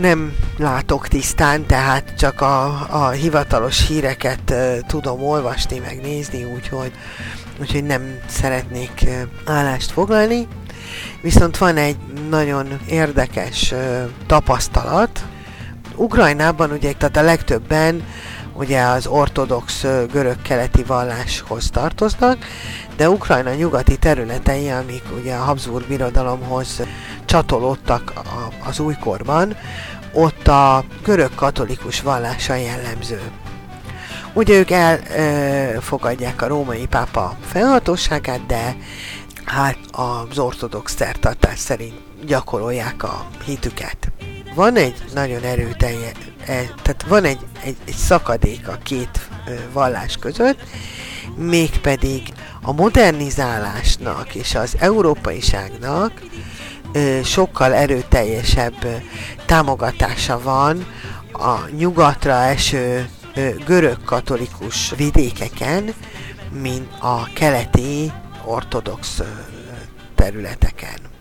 Nem 0.01 0.35
látok 0.57 1.07
tisztán, 1.07 1.65
tehát 1.65 2.13
csak 2.17 2.41
a, 2.41 2.87
a 2.89 3.09
hivatalos 3.09 3.87
híreket 3.87 4.49
uh, 4.49 4.77
tudom 4.87 5.23
olvasni, 5.23 5.79
meg 5.79 6.01
nézni, 6.01 6.43
úgyhogy, 6.43 6.91
úgyhogy 7.59 7.83
nem 7.83 8.19
szeretnék 8.27 9.03
uh, 9.03 9.21
állást 9.45 9.91
foglalni. 9.91 10.47
Viszont 11.21 11.57
van 11.57 11.77
egy 11.77 11.97
nagyon 12.29 12.79
érdekes 12.87 13.71
uh, 13.71 14.09
tapasztalat. 14.27 15.23
Ukrajnában 15.95 16.71
ugye, 16.71 16.91
tehát 16.93 17.17
a 17.17 17.21
legtöbben 17.21 18.03
ugye 18.53 18.81
az 18.81 19.07
ortodox 19.07 19.85
görög-keleti 20.11 20.83
valláshoz 20.83 21.69
tartoznak, 21.69 22.37
de 22.95 23.09
Ukrajna 23.09 23.53
nyugati 23.53 23.97
területei, 23.97 24.69
amik 24.69 25.03
ugye 25.19 25.35
a 25.35 25.43
Habsburg 25.43 25.87
birodalomhoz 25.87 26.81
csatolódtak 27.25 28.13
az 28.65 28.79
újkorban, 28.79 29.55
ott 30.13 30.47
a 30.47 30.83
görög 31.03 31.35
katolikus 31.35 32.01
vallása 32.01 32.55
jellemző. 32.55 33.21
Ugye 34.33 34.57
ők 34.57 34.71
elfogadják 34.71 36.41
a 36.41 36.47
római 36.47 36.87
pápa 36.87 37.37
felhatóságát, 37.45 38.45
de 38.45 38.75
hát 39.45 39.77
az 39.91 40.39
ortodox 40.39 40.95
szertartás 40.95 41.59
szerint 41.59 41.93
gyakorolják 42.25 43.03
a 43.03 43.25
hitüket. 43.45 43.97
Van 44.55 44.75
egy 44.75 45.03
nagyon 45.13 45.43
erőteljes, 45.43 46.11
e, 46.39 46.45
tehát 46.81 47.05
van 47.07 47.23
egy, 47.23 47.39
egy, 47.63 47.77
egy 47.85 47.95
szakadék 47.95 48.67
a 48.67 48.77
két 48.83 49.29
vallás 49.71 50.17
között, 50.17 50.59
mégpedig 51.35 52.21
a 52.65 52.71
modernizálásnak 52.71 54.35
és 54.35 54.55
az 54.55 54.75
európaiságnak 54.79 56.21
sokkal 57.23 57.73
erőteljesebb 57.73 59.01
támogatása 59.45 60.41
van 60.41 60.85
a 61.31 61.59
nyugatra 61.77 62.33
eső 62.33 63.09
görög 63.65 64.03
katolikus 64.05 64.93
vidékeken, 64.97 65.93
mint 66.61 66.87
a 66.99 67.29
keleti 67.33 68.11
ortodox 68.45 69.21
területeken. 70.15 71.12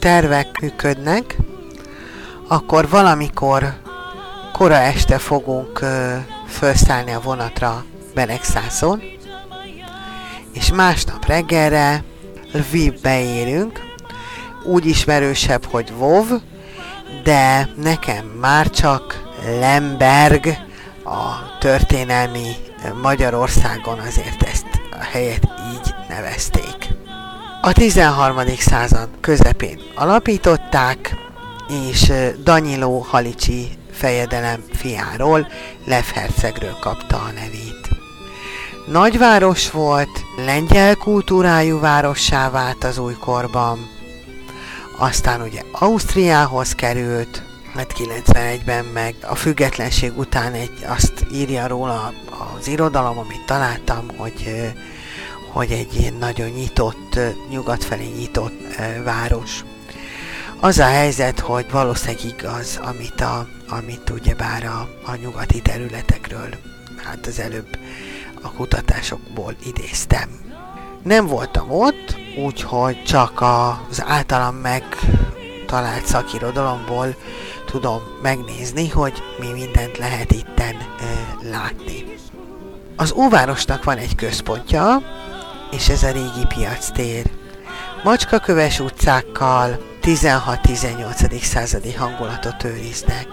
Tervek 0.00 0.60
működnek, 0.60 1.36
akkor 2.48 2.88
valamikor 2.88 3.74
kora 4.52 4.76
este 4.76 5.18
fogunk 5.18 5.80
ö, 5.80 6.16
felszállni 6.46 7.12
a 7.12 7.20
vonatra 7.20 7.84
Benexászon, 8.14 9.02
és 10.52 10.72
másnap 10.72 11.26
reggelre 11.26 12.04
Lvivbe 12.52 13.22
érünk, 13.22 13.80
úgy 14.64 14.86
ismerősebb, 14.86 15.64
hogy 15.64 15.92
Vov, 15.92 16.26
de 17.22 17.68
nekem 17.76 18.26
már 18.26 18.70
csak 18.70 19.22
Lemberg 19.60 20.46
a 21.04 21.58
történelmi 21.58 22.52
Magyarországon 23.02 23.98
azért 23.98 24.42
ezt 24.42 24.66
a 24.90 25.02
helyet 25.12 25.48
így 25.72 25.94
nevezték. 26.08 26.69
A 27.62 27.72
13. 27.72 28.40
század 28.58 29.08
közepén 29.20 29.80
alapították, 29.94 31.16
és 31.88 32.12
Danilo 32.42 32.98
Halicsi 32.98 33.68
fejedelem 33.92 34.64
fiáról, 34.72 35.46
Lev 35.84 36.04
kapta 36.80 37.16
a 37.16 37.30
nevét. 37.34 37.88
Nagyváros 38.86 39.70
volt, 39.70 40.08
lengyel 40.46 40.96
kultúrájú 40.96 41.80
várossá 41.80 42.50
vált 42.50 42.84
az 42.84 42.98
újkorban, 42.98 43.88
aztán 44.98 45.40
ugye 45.40 45.62
Ausztriához 45.72 46.74
került, 46.74 47.42
hát 47.74 47.92
91-ben 47.98 48.84
meg 48.84 49.14
a 49.20 49.34
függetlenség 49.34 50.18
után 50.18 50.52
egy, 50.52 50.84
azt 50.86 51.26
írja 51.32 51.66
róla 51.66 52.12
az 52.58 52.68
irodalom, 52.68 53.18
amit 53.18 53.44
találtam, 53.46 54.06
hogy 54.16 54.72
hogy 55.52 55.70
egy 55.70 55.94
ilyen 55.94 56.14
nagyon 56.14 56.48
nyitott, 56.48 57.18
nyugat 57.50 57.84
felé 57.84 58.06
nyitott 58.16 58.76
város. 59.04 59.64
Az 60.60 60.78
a 60.78 60.84
helyzet, 60.84 61.40
hogy 61.40 61.70
valószínűleg 61.70 62.24
igaz, 62.24 62.80
amit, 62.82 63.20
a, 63.20 63.46
amit 63.68 64.10
ugyebár 64.10 64.64
a, 64.64 64.88
a 65.04 65.14
nyugati 65.14 65.62
területekről, 65.62 66.48
hát 67.04 67.26
az 67.26 67.38
előbb 67.38 67.78
a 68.42 68.52
kutatásokból 68.52 69.54
idéztem. 69.66 70.28
Nem 71.02 71.26
voltam 71.26 71.70
ott, 71.70 72.16
úgyhogy 72.44 73.02
csak 73.02 73.40
az 73.40 74.02
általam 74.06 74.54
megtalált 74.54 76.06
szakirodalomból 76.06 77.16
tudom 77.66 78.00
megnézni, 78.22 78.88
hogy 78.88 79.22
mi 79.38 79.52
mindent 79.52 79.98
lehet 79.98 80.32
itten 80.32 80.74
e, 80.74 80.86
látni. 81.50 82.04
Az 82.96 83.12
óvárosnak 83.12 83.84
van 83.84 83.96
egy 83.96 84.14
központja, 84.14 85.02
és 85.70 85.88
ez 85.88 86.02
a 86.02 86.10
régi 86.10 86.46
piac 86.48 86.90
tér. 86.90 87.30
Macskaköves 88.02 88.80
utcákkal 88.80 89.78
16-18. 90.02 91.42
századi 91.42 91.92
hangulatot 91.92 92.64
őriznek. 92.64 93.26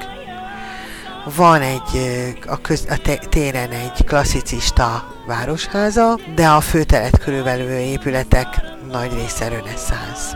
Van 1.36 1.62
egy 1.62 2.10
a, 2.48 2.62
köz, 2.62 2.86
a 2.90 3.18
téren 3.30 3.72
egy 3.72 4.06
klasszicista 4.06 5.16
városháza, 5.28 6.20
de 6.36 6.48
a 6.48 6.62
főteret 6.62 7.20
körülbelül 7.20 7.70
épületek 7.70 8.48
nagy 8.92 9.14
része 9.14 9.48
reneszánsz. 9.48 10.34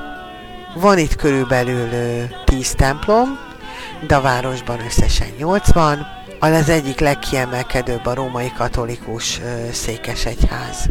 Van 0.75 0.97
itt 0.97 1.15
körülbelül 1.15 1.89
10 2.45 2.71
templom, 2.71 3.39
de 4.07 4.15
a 4.15 4.21
városban 4.21 4.79
összesen 4.85 5.27
80, 5.37 6.07
az 6.39 6.69
egyik 6.69 6.99
legkiemelkedőbb 6.99 8.05
a 8.05 8.13
római 8.13 8.51
katolikus 8.57 9.41
székesegyház. 9.71 10.89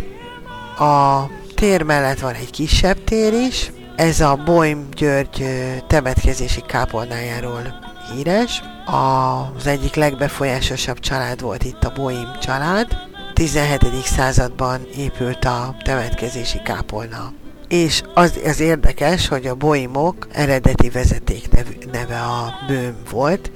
A 0.80 1.30
tér 1.54 1.82
mellett 1.82 2.18
van 2.18 2.34
egy 2.34 2.50
kisebb 2.50 3.04
tér 3.04 3.32
is, 3.32 3.72
ez 3.96 4.20
a 4.20 4.36
Boim 4.44 4.88
György 4.90 5.44
temetkezési 5.86 6.60
kápolnájáról 6.66 7.74
híres. 8.12 8.62
Az 8.86 9.66
egyik 9.66 9.94
legbefolyásosabb 9.94 10.98
család 10.98 11.40
volt 11.40 11.64
itt 11.64 11.84
a 11.84 11.92
Boim 11.92 12.28
család. 12.40 12.96
17. 13.34 13.80
században 14.04 14.80
épült 14.96 15.44
a 15.44 15.76
temetkezési 15.84 16.58
kápolna. 16.62 17.32
És 17.68 18.02
az, 18.14 18.40
az 18.44 18.60
érdekes, 18.60 19.28
hogy 19.28 19.46
a 19.46 19.54
boimok 19.54 20.26
eredeti 20.32 20.90
vezeték 20.90 21.48
neve 21.92 22.20
a 22.20 22.52
bőm 22.66 22.96
volt, 23.10 23.50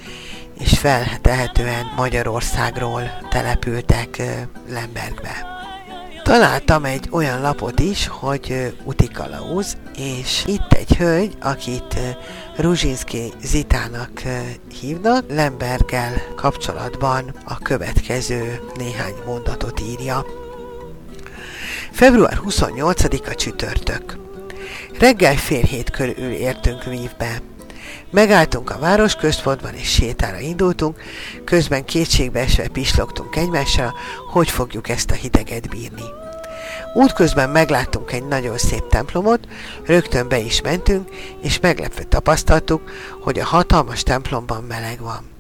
és 0.59 0.79
feltehetően 0.79 1.93
Magyarországról 1.97 3.03
települtek 3.31 4.23
Lembergbe. 4.69 5.55
Találtam 6.25 6.85
egy 6.85 7.09
olyan 7.11 7.41
lapot 7.41 7.81
is, 7.81 8.07
hogy 8.07 8.75
Utikalauz, 8.85 9.77
és 9.97 10.45
itt 10.47 10.73
egy 10.73 10.97
hölgy, 10.97 11.37
akit 11.41 11.99
Ruzsinski 12.57 13.33
Zitának 13.43 14.23
hívnak, 14.81 15.25
Lembergel 15.29 16.13
kapcsolatban 16.37 17.35
a 17.45 17.59
következő 17.59 18.61
néhány 18.77 19.15
mondatot 19.27 19.81
írja. 19.81 20.27
Február 21.93 22.41
28-a 22.47 23.35
csütörtök. 23.35 24.19
Reggel 24.99 25.37
fél 25.37 25.63
hét 25.63 25.91
körül 25.91 26.33
értünk 26.33 26.85
Vívbe. 26.85 27.41
Megálltunk 28.11 28.70
a 28.70 28.78
városközpontban 28.78 29.74
és 29.74 29.88
sétára 29.88 30.38
indultunk, 30.38 31.00
közben 31.44 31.85
kétségbe 31.85 32.40
esve 32.40 32.68
pislogtunk 32.68 33.37
egymásra, 33.37 33.94
hogy 34.33 34.50
fogjuk 34.50 34.88
ezt 34.88 35.11
a 35.11 35.14
hideget 35.14 35.68
bírni. 35.68 36.04
Útközben 36.94 37.50
megláttunk 37.50 38.12
egy 38.12 38.26
nagyon 38.26 38.59
szép 38.59 38.88
templomot, 38.88 39.48
rögtön 39.87 40.28
be 40.28 40.38
is 40.38 40.61
mentünk, 40.61 41.09
és 41.42 41.61
meglepve 41.61 42.02
tapasztaltuk, 42.02 42.90
hogy 43.20 43.38
a 43.38 43.44
hatalmas 43.44 44.02
templomban 44.02 44.64
meleg 44.64 45.00
van. 45.00 45.33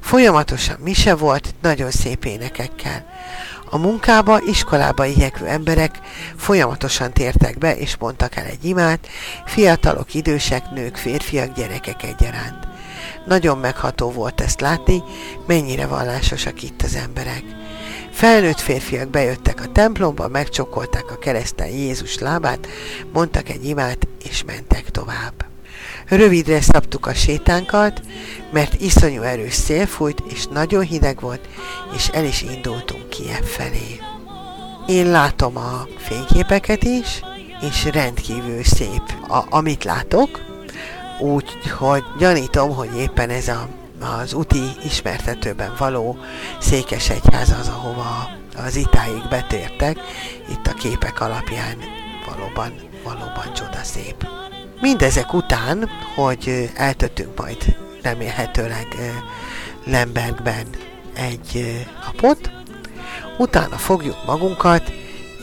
Folyamatosan 0.00 0.76
mise 0.80 1.14
volt, 1.14 1.54
nagyon 1.62 1.90
szép 1.90 2.24
énekekkel. 2.24 3.06
A 3.70 3.78
munkába, 3.78 4.40
iskolába 4.40 5.04
igyekvő 5.04 5.46
emberek 5.46 6.00
folyamatosan 6.36 7.12
tértek 7.12 7.58
be, 7.58 7.76
és 7.76 7.96
mondtak 7.96 8.36
el 8.36 8.44
egy 8.44 8.64
imát, 8.64 9.08
fiatalok, 9.44 10.14
idősek, 10.14 10.70
nők, 10.70 10.96
férfiak, 10.96 11.54
gyerekek 11.54 12.02
egyaránt. 12.02 12.68
Nagyon 13.26 13.58
megható 13.58 14.10
volt 14.10 14.40
ezt 14.40 14.60
látni, 14.60 15.02
mennyire 15.46 15.86
vallásosak 15.86 16.62
itt 16.62 16.82
az 16.82 16.94
emberek. 16.94 17.44
Felnőtt 18.10 18.60
férfiak 18.60 19.08
bejöttek 19.08 19.60
a 19.60 19.72
templomba, 19.72 20.28
megcsokolták 20.28 21.10
a 21.10 21.18
kereszten 21.18 21.68
Jézus 21.68 22.18
lábát, 22.18 22.66
mondtak 23.12 23.48
egy 23.48 23.64
imát, 23.64 24.08
és 24.24 24.44
mentek 24.44 24.90
tovább. 24.90 25.55
Rövidre 26.08 26.60
szabtuk 26.60 27.06
a 27.06 27.14
sétánkat, 27.14 28.00
mert 28.52 28.80
iszonyú 28.80 29.22
erős 29.22 29.54
szél 29.54 29.86
fújt, 29.86 30.22
és 30.28 30.46
nagyon 30.46 30.82
hideg 30.82 31.20
volt, 31.20 31.48
és 31.94 32.08
el 32.08 32.24
is 32.24 32.42
indultunk 32.42 33.08
Kiev 33.08 33.42
felé. 33.44 34.00
Én 34.86 35.10
látom 35.10 35.56
a 35.56 35.86
fényképeket 35.98 36.84
is, 36.84 37.20
és 37.60 37.84
rendkívül 37.84 38.64
szép, 38.64 39.02
a, 39.28 39.44
amit 39.50 39.84
látok, 39.84 40.40
úgy, 41.20 41.70
hogy 41.78 42.04
gyanítom, 42.18 42.74
hogy 42.74 42.96
éppen 42.96 43.30
ez 43.30 43.48
a, 43.48 43.68
az 44.00 44.32
úti 44.32 44.62
ismertetőben 44.84 45.72
való 45.78 46.18
székesegyház 46.60 47.54
az, 47.60 47.68
ahova 47.68 48.30
az 48.66 48.76
itáig 48.76 49.28
betértek, 49.30 49.98
itt 50.50 50.66
a 50.66 50.74
képek 50.74 51.20
alapján 51.20 51.76
valóban, 52.26 52.72
valóban 53.04 53.52
csodaszép. 53.54 54.26
Mindezek 54.80 55.32
után, 55.32 55.90
hogy 56.14 56.70
eltöttünk 56.74 57.38
majd 57.38 57.76
remélhetőleg 58.02 58.86
Lembergben 59.84 60.66
egy 61.14 61.84
napot, 62.04 62.50
utána 63.38 63.76
fogjuk 63.76 64.16
magunkat, 64.26 64.92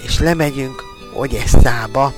és 0.05 0.19
lemegyünk 0.19 0.83
Ogyesszába, 1.15 2.13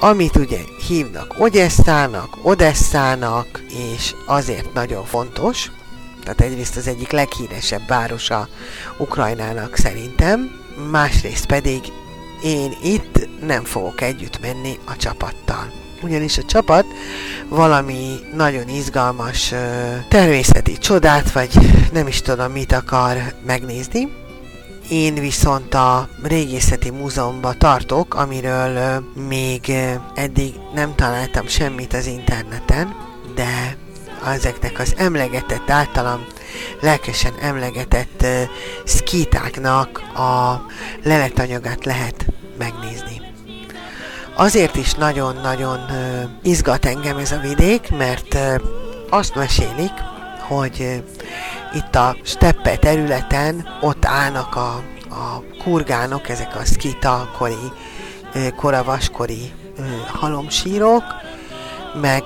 amit 0.00 0.36
ugye 0.36 0.58
hívnak 0.88 1.34
Ogyesszának, 1.38 2.38
Odesszának, 2.42 3.62
és 3.68 4.14
azért 4.26 4.72
nagyon 4.72 5.04
fontos, 5.04 5.70
tehát 6.22 6.40
egyrészt 6.40 6.76
az 6.76 6.86
egyik 6.86 7.10
leghíresebb 7.10 7.88
városa 7.88 8.48
Ukrajnának 8.98 9.76
szerintem, 9.76 10.50
másrészt 10.90 11.46
pedig 11.46 11.80
én 12.42 12.76
itt 12.82 13.28
nem 13.46 13.64
fogok 13.64 14.00
együtt 14.00 14.40
menni 14.40 14.78
a 14.84 14.96
csapattal 14.96 15.72
ugyanis 16.02 16.38
a 16.38 16.42
csapat 16.42 16.84
valami 17.48 18.18
nagyon 18.34 18.68
izgalmas 18.68 19.54
természeti 20.08 20.78
csodát, 20.78 21.32
vagy 21.32 21.50
nem 21.92 22.06
is 22.06 22.20
tudom 22.20 22.52
mit 22.52 22.72
akar 22.72 23.16
megnézni. 23.46 24.08
Én 24.90 25.14
viszont 25.14 25.74
a 25.74 26.08
régészeti 26.22 26.90
múzeumban 26.90 27.58
tartok, 27.58 28.14
amiről 28.14 29.04
még 29.28 29.72
eddig 30.14 30.54
nem 30.74 30.94
találtam 30.94 31.46
semmit 31.46 31.92
az 31.94 32.06
interneten, 32.06 32.94
de 33.34 33.76
ezeknek 34.26 34.78
az 34.78 34.94
emlegetett 34.96 35.70
általam 35.70 36.26
lelkesen 36.80 37.32
emlegetett 37.40 38.26
szkítáknak 38.84 39.98
a 39.98 40.62
leletanyagát 41.02 41.84
lehet 41.84 42.26
megnézni. 42.58 43.21
Azért 44.34 44.76
is 44.76 44.94
nagyon-nagyon 44.94 45.80
izgat 46.42 46.86
engem 46.86 47.16
ez 47.16 47.32
a 47.32 47.38
vidék, 47.38 47.90
mert 47.90 48.38
azt 49.10 49.34
mesélik, 49.34 49.92
hogy 50.40 51.02
itt 51.74 51.94
a 51.94 52.16
steppe 52.22 52.76
területen 52.76 53.68
ott 53.80 54.04
állnak 54.04 54.56
a, 54.56 54.82
a 55.08 55.42
kurgánok, 55.62 56.28
ezek 56.28 56.56
a 56.56 56.64
skita 56.64 57.30
kori, 57.38 57.72
koravaskori 58.56 59.52
halomsírok, 60.06 61.02
meg 62.00 62.22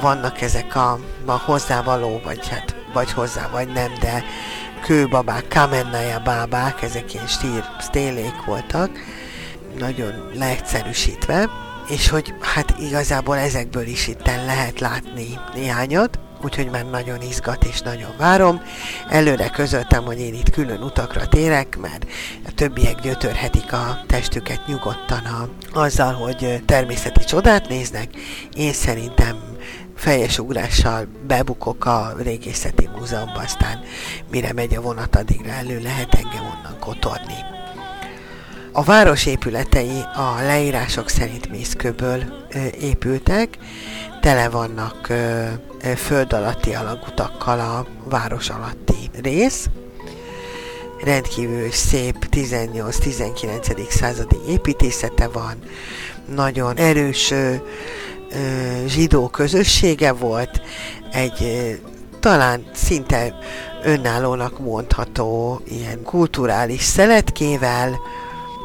vannak 0.00 0.40
ezek 0.40 0.76
a, 0.76 0.98
a 1.26 1.32
hozzávaló, 1.32 2.20
vagy 2.24 2.48
hát 2.48 2.74
vagy 2.92 3.12
hozzá, 3.12 3.48
vagy 3.52 3.68
nem, 3.68 3.92
de 4.00 4.24
kőbabák, 4.82 5.48
kamennája 5.48 6.20
bábák, 6.24 6.82
ezek 6.82 7.14
ilyen 7.14 7.26
stír, 7.26 7.64
stélék 7.80 8.44
voltak, 8.46 8.90
nagyon 9.78 10.30
leegyszerűsítve, 10.34 11.48
és 11.88 12.08
hogy 12.08 12.34
hát 12.40 12.74
igazából 12.78 13.36
ezekből 13.36 13.86
is 13.86 14.08
itt 14.08 14.26
lehet 14.26 14.80
látni 14.80 15.26
néhányat, 15.54 16.18
úgyhogy 16.44 16.70
már 16.70 16.90
nagyon 16.90 17.22
izgat 17.22 17.64
és 17.64 17.80
nagyon 17.80 18.10
várom. 18.18 18.62
Előre 19.08 19.48
közöltem, 19.48 20.04
hogy 20.04 20.20
én 20.20 20.34
itt 20.34 20.50
külön 20.50 20.82
utakra 20.82 21.26
térek, 21.26 21.78
mert 21.80 22.06
a 22.46 22.52
többiek 22.54 23.00
gyötörhetik 23.00 23.72
a 23.72 24.00
testüket 24.06 24.66
nyugodtan 24.66 25.24
a, 25.24 25.48
azzal, 25.78 26.12
hogy 26.12 26.62
természeti 26.66 27.24
csodát 27.24 27.68
néznek. 27.68 28.08
Én 28.54 28.72
szerintem 28.72 29.36
fejes 29.96 30.38
ugrással 30.38 31.06
bebukok 31.26 31.84
a 31.84 32.14
régészeti 32.22 32.88
múzeumba, 32.96 33.40
aztán 33.40 33.80
mire 34.30 34.52
megy 34.52 34.74
a 34.74 34.80
vonat, 34.80 35.16
addigra 35.16 35.50
elő 35.50 35.80
lehet 35.80 36.14
engem 36.14 36.42
onnan 36.42 36.78
kotorni. 36.80 37.61
A 38.74 38.82
város 38.82 39.26
épületei 39.26 40.00
a 40.14 40.42
leírások 40.42 41.08
szerint 41.08 41.50
mészkőből 41.50 42.22
épültek, 42.80 43.58
tele 44.20 44.48
vannak 44.48 45.08
ö, 45.08 45.44
föld 45.96 46.32
alatti 46.32 46.74
alagutakkal 46.74 47.60
a 47.60 47.86
város 48.04 48.48
alatti 48.50 49.10
rész. 49.22 49.68
Rendkívül 51.04 51.70
szép 51.70 52.26
18-19. 52.30 53.90
századi 53.90 54.36
építészete 54.48 55.28
van, 55.28 55.56
nagyon 56.34 56.76
erős 56.76 57.30
ö, 57.30 57.54
ö, 58.30 58.86
zsidó 58.86 59.28
közössége 59.28 60.12
volt, 60.12 60.60
egy 61.12 61.42
ö, 61.42 61.70
talán 62.20 62.64
szinte 62.74 63.38
önállónak 63.82 64.58
mondható 64.58 65.60
ilyen 65.64 66.02
kulturális 66.02 66.82
szeletkével, 66.82 67.98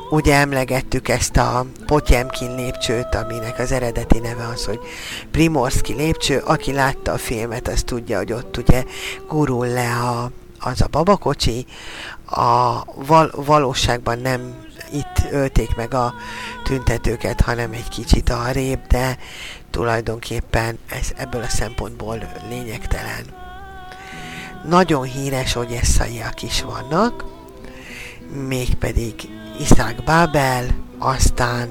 ugye 0.09 0.35
emlegettük 0.35 1.07
ezt 1.07 1.37
a 1.37 1.65
Potyemkin 1.85 2.55
lépcsőt, 2.55 3.15
aminek 3.15 3.59
az 3.59 3.71
eredeti 3.71 4.19
neve 4.19 4.47
az, 4.47 4.65
hogy 4.65 4.79
Primorski 5.31 5.93
lépcső. 5.93 6.37
Aki 6.37 6.73
látta 6.73 7.11
a 7.11 7.17
filmet, 7.17 7.67
az 7.67 7.83
tudja, 7.83 8.17
hogy 8.17 8.33
ott 8.33 8.57
ugye 8.57 8.83
gurul 9.27 9.67
le 9.67 9.91
a, 9.91 10.31
az 10.59 10.81
a 10.81 10.87
babakocsi. 10.87 11.65
A 12.25 12.83
val- 13.05 13.45
valóságban 13.45 14.19
nem 14.19 14.55
itt 14.91 15.31
ölték 15.31 15.75
meg 15.75 15.93
a 15.93 16.13
tüntetőket, 16.63 17.41
hanem 17.41 17.71
egy 17.71 17.87
kicsit 17.87 18.29
arrébb, 18.29 18.79
de 18.87 19.17
tulajdonképpen 19.71 20.79
ez 20.89 21.11
ebből 21.15 21.41
a 21.41 21.49
szempontból 21.49 22.31
lényegtelen. 22.49 23.25
Nagyon 24.67 25.03
híres 25.03 25.55
ogyesszaiak 25.55 26.41
is 26.41 26.61
vannak, 26.61 27.25
mégpedig 28.47 29.13
Isaac 29.59 30.03
Babel, 30.05 30.65
aztán 30.97 31.69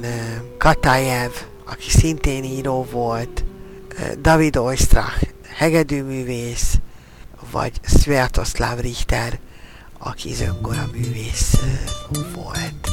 Katajev, 0.59 1.31
aki 1.67 1.91
szintén 1.91 2.45
író 2.45 2.87
volt, 2.91 3.45
David 4.21 4.57
Oistrach, 4.57 5.23
hegedűművész, 5.57 6.79
vagy 7.51 7.73
Sviatoslav 7.83 8.79
Richter, 8.79 9.39
aki 9.99 10.33
zöngora 10.33 10.89
művész 10.93 11.61
volt. 12.35 12.91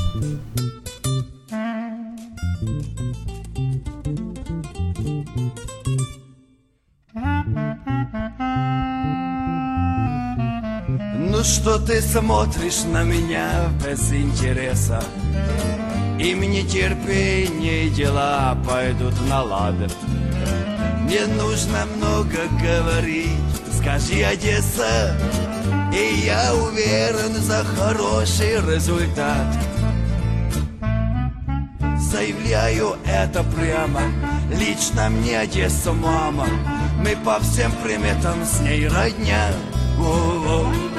Что 11.44 11.78
ты 11.78 12.02
смотришь 12.02 12.86
на 12.86 13.04
меня 13.04 13.70
без 13.86 14.14
интереса? 14.14 15.04
И 16.18 16.34
мне 16.36 16.64
терпение 16.64 17.88
и 17.88 17.90
дела 17.90 18.58
пойдут 18.66 19.14
на 19.28 19.44
лад. 19.44 19.76
Не 21.02 21.26
нужно 21.36 21.86
много 21.98 22.48
говорить, 22.62 23.28
скажи 23.78 24.24
Одесса, 24.24 25.18
И 25.94 26.26
я 26.26 26.54
уверен 26.56 27.36
за 27.36 27.66
хороший 27.76 28.62
результат. 28.62 29.54
Заявляю 32.00 32.96
это 33.06 33.44
прямо, 33.44 34.02
лично 34.50 35.10
мне 35.10 35.40
Одесса 35.40 35.92
мама, 35.92 36.48
Мы 37.00 37.18
по 37.18 37.38
всем 37.42 37.74
приметам 37.84 38.46
с 38.46 38.62
ней 38.62 38.88
родня. 38.88 39.50
О-о-о. 40.00 40.93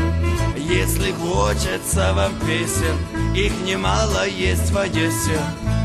Если 0.66 1.12
хочется 1.12 2.14
вам 2.14 2.33
песен, 2.40 2.96
их 3.35 3.53
немало 3.66 4.27
есть 4.27 4.70
в 4.70 4.79
Одессе, 4.79 5.38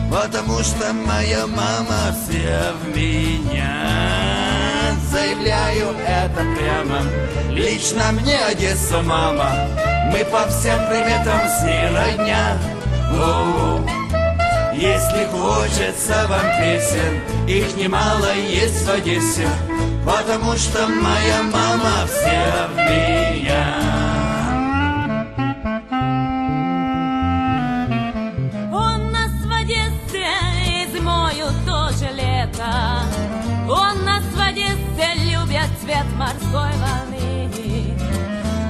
Потому 0.10 0.60
что 0.60 0.94
моя 0.94 1.46
мама 1.48 2.16
вся 2.16 2.74
в 2.82 2.96
меня. 2.96 3.86
Заявляю 5.12 5.90
это 6.08 6.46
прямо, 6.56 7.02
лично 7.52 8.14
мне 8.14 8.40
Одесса 8.40 9.02
мама, 9.02 9.52
Мы 10.14 10.24
по 10.24 10.48
всем 10.48 10.80
приметам 10.88 11.42
с 11.50 11.64
ней 11.64 11.90
родня. 11.90 12.58
О-о-о. 13.12 13.86
Если 14.74 15.28
хочется 15.28 16.26
вам 16.30 16.46
песен, 16.58 17.22
их 17.48 17.76
немало 17.76 18.34
есть 18.34 18.86
в 18.86 18.90
Одессе, 18.90 19.50
Потому 20.06 20.56
что 20.56 20.88
моя 20.88 21.44
мама 21.44 22.08
вся 22.08 22.70
в 22.74 22.78
меня. 22.78 24.09
Морской 36.20 36.74
волны. 36.82 37.50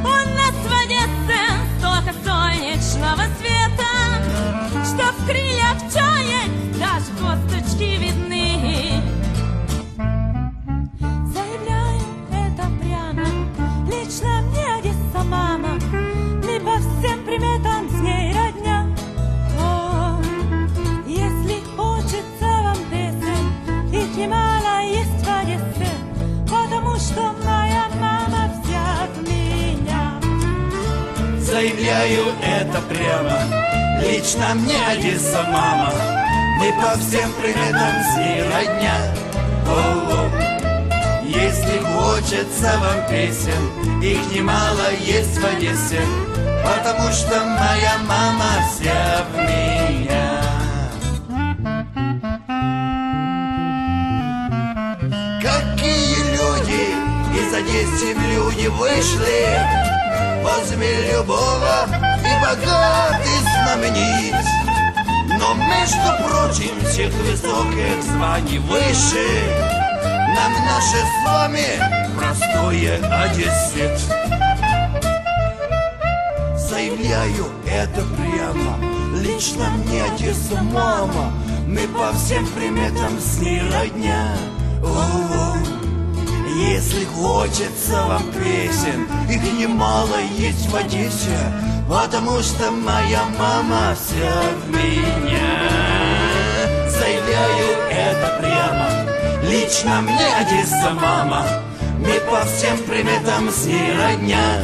Он 0.06 0.26
нас 0.36 0.54
в 0.54 0.72
Одессе 0.84 1.44
столько 1.80 2.14
солнечного 2.24 3.24
света, 3.40 3.92
что 4.86 5.12
в 5.14 5.26
крыльях 5.26 5.78
чаек 5.92 6.52
даже 6.78 7.10
косточки 7.20 7.98
видны. 7.98 8.09
Заявляю 31.60 32.28
это 32.42 32.80
прямо. 32.84 33.38
Лично 34.02 34.56
мне 34.56 34.78
Одесса 34.88 35.44
мама. 35.52 35.92
Мы 36.58 36.72
по 36.82 36.98
всем 36.98 37.34
приметам 37.34 38.02
с 38.02 38.16
ней 38.16 38.44
родня. 38.44 38.96
О-о. 39.68 40.30
Если 41.26 41.80
хочется 41.80 42.80
вам 42.80 43.10
песен 43.10 44.02
Их 44.02 44.34
немало 44.34 44.90
есть 45.02 45.38
в 45.38 45.46
Одессе. 45.46 46.00
Потому 46.64 47.12
что 47.12 47.44
моя 47.44 47.98
мама 48.08 48.52
вся 48.72 49.26
в 49.30 49.38
меня. 49.38 50.42
Какие 55.42 56.20
люди 56.38 56.84
из 57.38 57.54
Одессы 57.54 58.16
в 58.16 58.22
люди 58.34 58.68
вышли 58.68 59.89
Возьми 60.50 60.92
любого 61.12 61.86
и 61.86 62.34
богатый 62.42 63.40
знаменит 63.42 64.36
Но, 65.38 65.54
между 65.54 66.10
прочим, 66.24 66.84
всех 66.86 67.14
высоких 67.14 68.04
званий 68.04 68.58
выше. 68.58 69.28
Нам 70.36 70.54
наше 70.66 70.98
с 70.98 71.26
вами 71.26 71.66
простое 72.18 72.98
одессит. 73.24 74.00
Заявляю 76.58 77.46
это 77.68 78.02
прямо. 78.18 78.80
Лично 79.22 79.70
мне 79.70 80.04
Одесса 80.04 80.62
мама. 80.62 81.32
Мы 81.68 81.88
по 81.88 82.12
всем 82.14 82.46
приметам 82.48 83.20
с 83.20 83.40
ней 83.40 83.62
родня. 83.72 84.36
О-о-о. 84.84 85.79
Если 86.60 87.06
хочется 87.06 88.04
вам 88.04 88.34
песен, 88.34 89.08
их 89.30 89.42
немало 89.54 90.18
есть 90.38 90.70
в 90.70 90.76
Одессе, 90.76 91.40
потому 91.88 92.42
что 92.42 92.70
моя 92.72 93.24
мама 93.40 93.96
вся 93.96 94.42
в 94.58 94.70
меня. 94.70 95.70
Заявляю 96.90 97.78
это 97.90 98.40
прямо, 98.42 98.90
лично 99.50 100.02
мне 100.02 100.36
Одесса 100.36 100.92
мама, 101.02 101.46
мы 101.98 102.20
по 102.30 102.46
всем 102.46 102.78
приметам 102.80 103.50
с 103.50 103.66
ней 103.66 103.96
родня. 103.98 104.62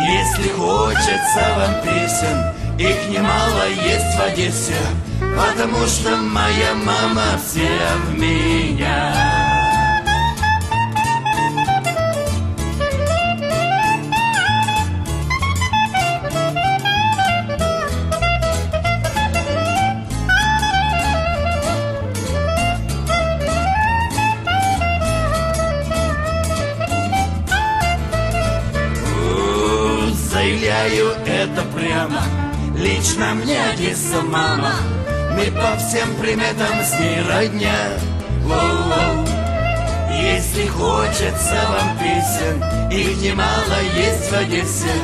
Если 0.00 0.48
хочется 0.48 1.44
вам 1.58 1.82
песен, 1.82 2.54
их 2.78 3.10
немало 3.10 3.68
есть 3.68 4.16
в 4.16 4.22
Одессе, 4.22 4.80
потому 5.20 5.86
что 5.86 6.16
моя 6.16 6.72
мама 6.74 7.38
вся 7.38 7.96
в 8.06 8.18
меня. 8.18 9.43
Заявляю 30.84 31.16
это 31.26 31.62
прямо. 31.74 32.22
Лично 32.76 33.34
мне 33.34 33.58
Одесса 33.72 34.20
мама. 34.22 34.72
Мы 35.32 35.50
по 35.50 35.78
всем 35.78 36.14
приметам 36.20 36.84
с 36.84 37.00
ней 37.00 37.22
родня. 37.26 37.74
Воу-воу. 38.44 39.26
Если 40.12 40.66
хочется 40.68 41.58
вам 41.68 41.98
песен 41.98 42.62
Их 42.90 43.20
немало 43.20 43.80
есть 43.96 44.30
в 44.30 44.34
Одессе 44.34 44.94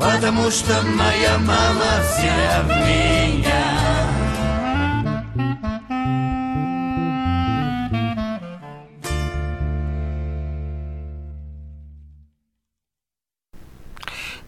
Потому 0.00 0.50
что 0.50 0.80
моя 0.82 1.36
мама 1.38 2.00
вся 2.02 2.62
в 2.62 2.68
меня 2.68 3.53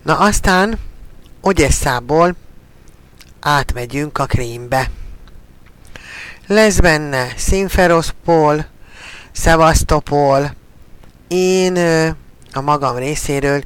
Na 0.07 0.19
aztán 0.19 0.79
Ogyesszából 1.41 2.37
átmegyünk 3.41 4.19
a 4.19 4.27
Krímbe. 4.27 4.91
Lesz 6.47 6.79
benne 6.79 7.33
Szimferoszpol, 7.37 8.67
Szevasztopol, 9.33 10.55
én 11.29 11.77
a 12.53 12.61
magam 12.61 12.97
részéről 12.97 13.63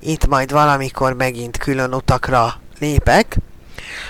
itt 0.00 0.26
majd 0.26 0.52
valamikor 0.52 1.12
megint 1.12 1.56
külön 1.56 1.94
utakra 1.94 2.60
lépek, 2.78 3.36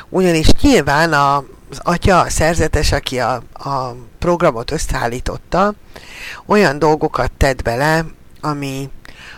ugyanis 0.08 0.52
nyilván 0.60 1.12
a, 1.12 1.36
az 1.70 1.80
atya, 1.82 2.20
a 2.20 2.30
szerzetes, 2.30 2.92
aki 2.92 3.20
a, 3.20 3.42
a 3.52 3.94
programot 4.18 4.70
összeállította, 4.70 5.74
olyan 6.46 6.78
dolgokat 6.78 7.32
tett 7.32 7.62
bele, 7.62 8.04
ami 8.40 8.90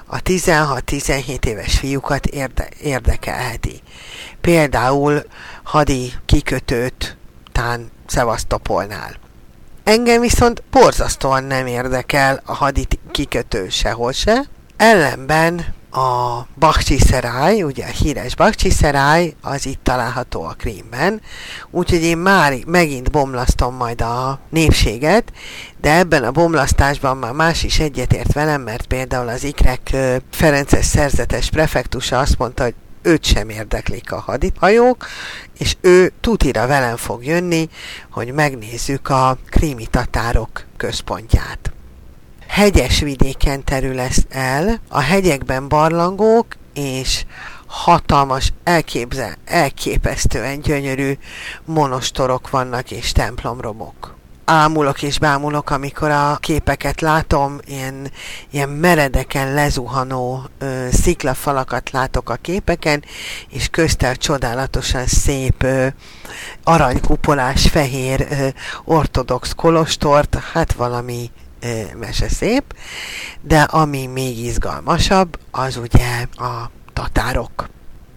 a 0.06 0.22
16-17 0.22 1.44
éves 1.44 1.78
fiúkat 1.78 2.26
érde, 2.26 2.68
érdekelheti. 2.82 3.82
Például 4.40 5.22
hadi 5.62 6.12
kikötőt 6.26 7.16
tán 7.52 7.90
Szevasztopolnál. 8.06 9.14
Engem 9.84 10.20
viszont 10.20 10.62
borzasztóan 10.70 11.44
nem 11.44 11.66
érdekel 11.66 12.42
a 12.44 12.54
hadi 12.54 12.86
kikötő 13.10 13.68
sehol 13.68 14.12
se, 14.12 14.44
ellenben 14.76 15.74
a 15.96 16.46
Bakcsi 16.58 16.98
Szeráj, 16.98 17.62
ugye 17.62 17.84
a 17.84 17.90
híres 17.90 18.36
Bakcsi 18.36 18.70
Szeráj, 18.70 19.34
az 19.42 19.66
itt 19.66 19.82
található 19.82 20.42
a 20.42 20.54
Krímben, 20.58 21.20
úgyhogy 21.70 22.02
én 22.02 22.18
már 22.18 22.54
megint 22.66 23.10
bomlasztom 23.10 23.74
majd 23.74 24.00
a 24.00 24.38
népséget, 24.50 25.32
de 25.80 25.96
ebben 25.98 26.24
a 26.24 26.30
bomlasztásban 26.30 27.16
már 27.16 27.32
más 27.32 27.62
is 27.62 27.78
egyetért 27.78 28.32
velem, 28.32 28.62
mert 28.62 28.86
például 28.86 29.28
az 29.28 29.44
Ikrek 29.44 29.96
Ferences 30.30 30.84
szerzetes 30.84 31.50
prefektusa 31.50 32.18
azt 32.18 32.38
mondta, 32.38 32.62
hogy 32.62 32.74
őt 33.02 33.24
sem 33.24 33.48
érdeklik 33.48 34.12
a 34.12 34.20
hadithajók, 34.20 35.06
és 35.58 35.76
ő 35.80 36.12
tutira 36.20 36.66
velem 36.66 36.96
fog 36.96 37.24
jönni, 37.24 37.68
hogy 38.10 38.32
megnézzük 38.32 39.08
a 39.08 39.38
krími 39.50 39.86
tatárok 39.86 40.64
központját 40.76 41.75
hegyes 42.48 43.00
vidéken 43.00 43.64
terül 43.64 44.00
ezt 44.00 44.26
el, 44.30 44.80
a 44.88 45.00
hegyekben 45.00 45.68
barlangok 45.68 46.46
és 46.74 47.24
hatalmas, 47.66 48.52
elképzel, 48.64 49.34
elképesztően 49.44 50.60
gyönyörű 50.60 51.12
monostorok 51.64 52.50
vannak 52.50 52.90
és 52.90 53.12
templomromok. 53.12 54.14
Ámulok 54.44 55.02
és 55.02 55.18
bámulok, 55.18 55.70
amikor 55.70 56.10
a 56.10 56.36
képeket 56.40 57.00
látom, 57.00 57.58
ilyen, 57.64 58.10
ilyen 58.50 58.68
meredeken 58.68 59.54
lezuhanó 59.54 60.42
ö, 60.58 60.86
sziklafalakat 60.92 61.90
látok 61.90 62.30
a 62.30 62.34
képeken, 62.34 63.04
és 63.48 63.68
köztel 63.68 64.16
csodálatosan 64.16 65.06
szép 65.06 65.62
ö, 65.62 65.86
aranykupolás, 66.64 67.68
fehér 67.68 68.26
ö, 68.30 68.48
ortodox 68.84 69.52
kolostort, 69.54 70.34
hát 70.52 70.72
valami 70.72 71.30
mese 71.98 72.28
szép, 72.28 72.74
de 73.40 73.60
ami 73.60 74.06
még 74.06 74.38
izgalmasabb, 74.38 75.38
az 75.50 75.76
ugye 75.76 76.26
a 76.36 76.70
tatárok. 76.92 77.68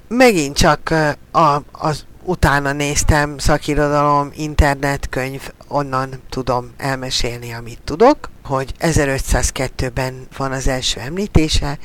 Megint 0.08 0.58
csak 0.58 0.93
a, 1.32 1.62
az 1.72 2.06
utána 2.24 2.72
néztem 2.72 3.38
szakirodalom, 3.38 4.32
internetkönyv, 4.36 5.52
onnan 5.68 6.22
tudom 6.30 6.74
elmesélni, 6.78 7.54
amit 7.54 7.82
tudok, 7.84 8.30
hogy 8.43 8.74
1502-ben 8.80 10.28
van 10.38 10.52
az 10.52 10.68
első 10.68 11.00
említése, 11.00 11.78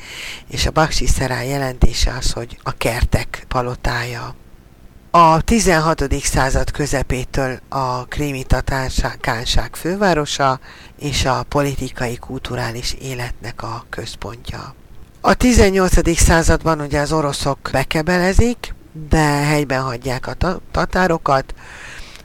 és 0.47 0.65
a 0.65 0.71
Baksi 0.71 1.07
Szerály 1.07 1.47
jelentése 1.47 2.13
az, 2.17 2.31
hogy 2.31 2.57
a 2.63 2.71
kertek 2.71 3.45
palotája 3.47 4.35
a 5.17 5.41
16. 5.41 6.13
század 6.23 6.71
közepétől 6.71 7.59
a 7.69 8.05
krími 8.05 8.43
tatárkánság 8.43 9.75
fővárosa 9.75 10.59
és 10.99 11.25
a 11.25 11.45
politikai 11.49 12.15
kulturális 12.15 12.93
életnek 12.93 13.63
a 13.63 13.85
központja. 13.89 14.75
A 15.21 15.33
18. 15.33 16.17
században 16.17 16.79
ugye 16.79 16.99
az 16.99 17.11
oroszok 17.11 17.69
bekebelezik, 17.71 18.75
de 19.09 19.25
helyben 19.25 19.81
hagyják 19.81 20.27
a 20.27 20.59
tatárokat, 20.71 21.53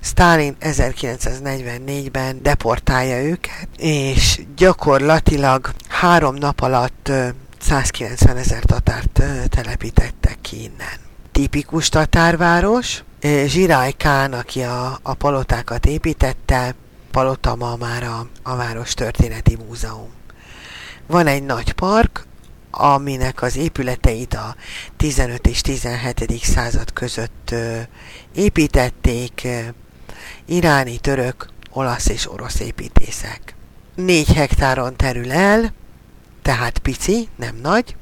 Stalin 0.01 0.57
1944-ben 0.61 2.43
deportálja 2.43 3.23
őket, 3.23 3.69
és 3.77 4.41
gyakorlatilag 4.57 5.71
három 5.89 6.35
nap 6.35 6.61
alatt 6.61 7.13
190 7.61 8.37
ezer 8.37 8.63
tatárt 8.63 9.23
telepítettek 9.49 10.39
ki 10.41 10.63
innen 10.63 11.10
tipikus 11.41 11.89
tatárváros. 11.89 13.05
Zsirály 13.45 13.93
Kán, 13.93 14.33
aki 14.33 14.63
a, 14.63 14.99
a 15.03 15.15
palotákat 15.15 15.87
építette, 15.87 16.75
palota 17.11 17.55
ma 17.55 17.77
már 17.77 18.03
a, 18.03 18.27
a 18.43 18.57
Város 18.57 18.95
Történeti 18.95 19.57
Múzeum. 19.57 20.11
Van 21.07 21.27
egy 21.27 21.43
nagy 21.43 21.73
park, 21.73 22.27
aminek 22.71 23.43
az 23.43 23.57
épületeit 23.57 24.35
a 24.35 24.55
15 24.97 25.47
és 25.47 25.61
17. 25.61 26.45
század 26.45 26.93
között 26.93 27.55
építették 28.35 29.49
iráni, 30.45 30.99
török, 30.99 31.49
olasz 31.71 32.09
és 32.09 32.33
orosz 32.33 32.61
építészek. 32.61 33.55
Négy 33.95 34.33
hektáron 34.33 34.97
terül 34.97 35.33
el, 35.33 35.73
tehát 36.43 36.79
pici, 36.79 37.29
nem 37.37 37.57
nagy, 37.63 37.97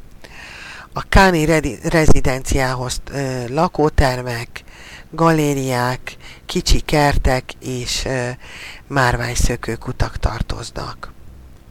a 0.93 1.03
Káni 1.09 1.45
rezidenciához 1.83 3.01
lakótermek, 3.49 4.65
galériák, 5.11 6.17
kicsi 6.47 6.81
kertek 6.81 7.53
és 7.61 8.09
márványszökőkutak 8.87 10.17
tartoznak. 10.17 11.13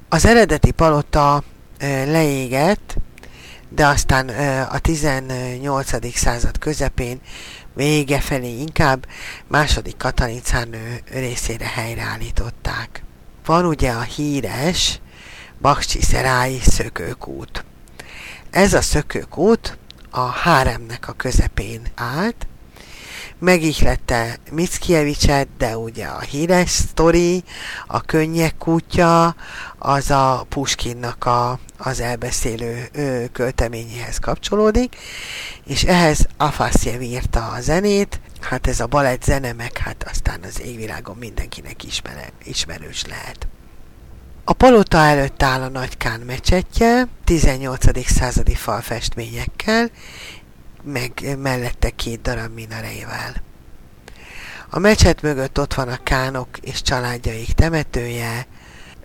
Az 0.09 0.26
eredeti 0.26 0.72
palota 0.72 1.43
leégett, 2.05 2.95
de 3.70 3.86
aztán 3.86 4.30
a 4.70 4.80
18. 4.80 6.15
század 6.18 6.57
közepén 6.57 7.22
vége 7.74 8.20
felé 8.20 8.59
inkább 8.59 9.07
második 9.47 9.97
Katalin 9.97 10.41
cárnő 10.41 11.01
részére 11.11 11.65
helyreállították. 11.65 13.03
Van 13.45 13.65
ugye 13.65 13.91
a 13.91 14.01
híres 14.01 14.99
Bakcsi 15.61 16.01
Szerályi 16.01 16.59
szökőkút. 16.59 17.65
Ez 18.58 18.74
a 18.74 18.82
szökőkút 18.82 19.78
a 20.10 20.20
háremnek 20.20 21.08
a 21.08 21.12
közepén 21.12 21.82
állt, 21.95 22.47
megihlette 23.39 24.38
Mickiewicset, 24.51 25.47
de 25.58 25.78
ugye 25.78 26.05
a 26.05 26.20
híres 26.20 26.70
sztori, 26.70 27.43
a 27.88 28.01
könnyek 28.01 28.58
kutya, 28.58 29.36
az 29.78 30.12
a 30.12 30.45
Puskinnak 30.49 31.26
a, 31.26 31.60
az 31.78 31.99
elbeszélő 31.99 32.88
ö, 32.93 33.24
költeményéhez 33.32 34.18
kapcsolódik, 34.18 34.95
és 35.66 35.84
ehhez 35.84 36.28
Afasjev 36.38 37.01
írta 37.01 37.47
a 37.47 37.62
zenét, 37.62 38.20
hát 38.41 38.68
ez 38.68 38.80
a 38.80 38.88
balett 38.88 39.24
zene, 39.24 39.53
meg 39.53 39.78
hát 39.78 40.05
aztán 40.10 40.39
az 40.43 40.62
égvilágon 40.62 41.18
mindenkinek 41.18 41.84
ismer, 41.84 42.32
ismerős 42.43 43.05
lehet. 43.05 43.47
A 44.49 44.53
palota 44.53 44.97
előtt 44.97 45.43
áll 45.43 45.61
a 45.61 45.67
Nagykán 45.67 46.19
mecsetje, 46.19 47.07
18. 47.23 48.07
századi 48.07 48.53
falfestményekkel, 48.53 49.89
meg 50.83 51.37
mellette 51.37 51.89
két 51.89 52.21
darab 52.21 52.53
minareivel. 52.53 53.43
A 54.69 54.79
mecset 54.79 55.21
mögött 55.21 55.59
ott 55.59 55.73
van 55.73 55.87
a 55.87 56.03
kánok 56.03 56.47
és 56.61 56.81
családjaik 56.81 57.51
temetője, 57.51 58.47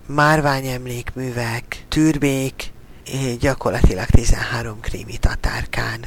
márványemlékművek, 0.07 1.85
türbék, 1.89 2.73
gyakorlatilag 3.41 4.07
13 4.07 4.81
krími 4.81 5.17
tatárkán 5.17 6.07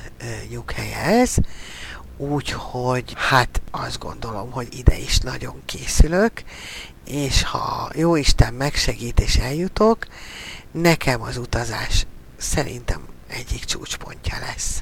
nyughelye 0.49 0.97
ez, 0.97 1.35
úgyhogy 2.17 3.13
hát 3.15 3.61
azt 3.71 3.99
gondolom, 3.99 4.51
hogy 4.51 4.67
ide 4.77 4.97
is 4.97 5.17
nagyon 5.17 5.61
készülök, 5.65 6.43
és 7.05 7.43
ha 7.43 7.89
jó 7.95 8.15
Isten 8.15 8.53
megsegít 8.53 9.19
és 9.19 9.35
eljutok, 9.35 10.05
nekem 10.71 11.21
az 11.21 11.37
utazás 11.37 12.05
szerintem 12.37 13.01
egyik 13.27 13.65
csúcspontja 13.65 14.37
lesz. 14.39 14.81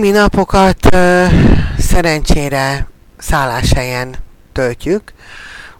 simi 0.00 0.12
napokat 0.12 0.94
ö, 0.94 1.26
szerencsére 1.78 2.88
szálláshelyen 3.18 4.16
töltjük. 4.52 5.12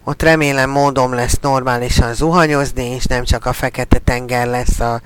Ott 0.03 0.21
remélem 0.21 0.69
módom 0.69 1.13
lesz 1.13 1.39
normálisan 1.41 2.13
zuhanyozni, 2.13 2.83
és 2.83 3.05
nem 3.05 3.23
csak 3.23 3.45
a 3.45 3.53
fekete 3.53 3.97
tenger 3.97 4.47
lesz 4.47 4.79
a, 4.79 5.01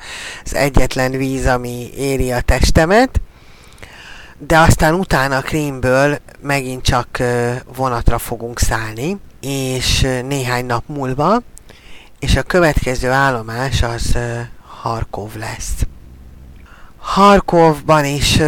az 0.45 0.55
egyetlen 0.55 1.11
víz, 1.11 1.45
ami 1.45 1.89
éri 1.97 2.31
a 2.31 2.41
testemet. 2.41 3.21
De 4.37 4.57
aztán 4.57 4.93
utána 4.93 5.41
Krímből 5.41 6.17
megint 6.41 6.83
csak 6.83 7.21
vonatra 7.75 8.17
fogunk 8.17 8.59
szállni, 8.59 9.17
és 9.41 10.07
néhány 10.27 10.65
nap 10.65 10.83
múlva, 10.87 11.41
és 12.19 12.35
a 12.35 12.43
következő 12.43 13.09
állomás 13.09 13.81
az 13.83 14.17
Harkov 14.81 15.35
lesz. 15.35 15.73
Harkovban 16.97 18.05
is 18.05 18.39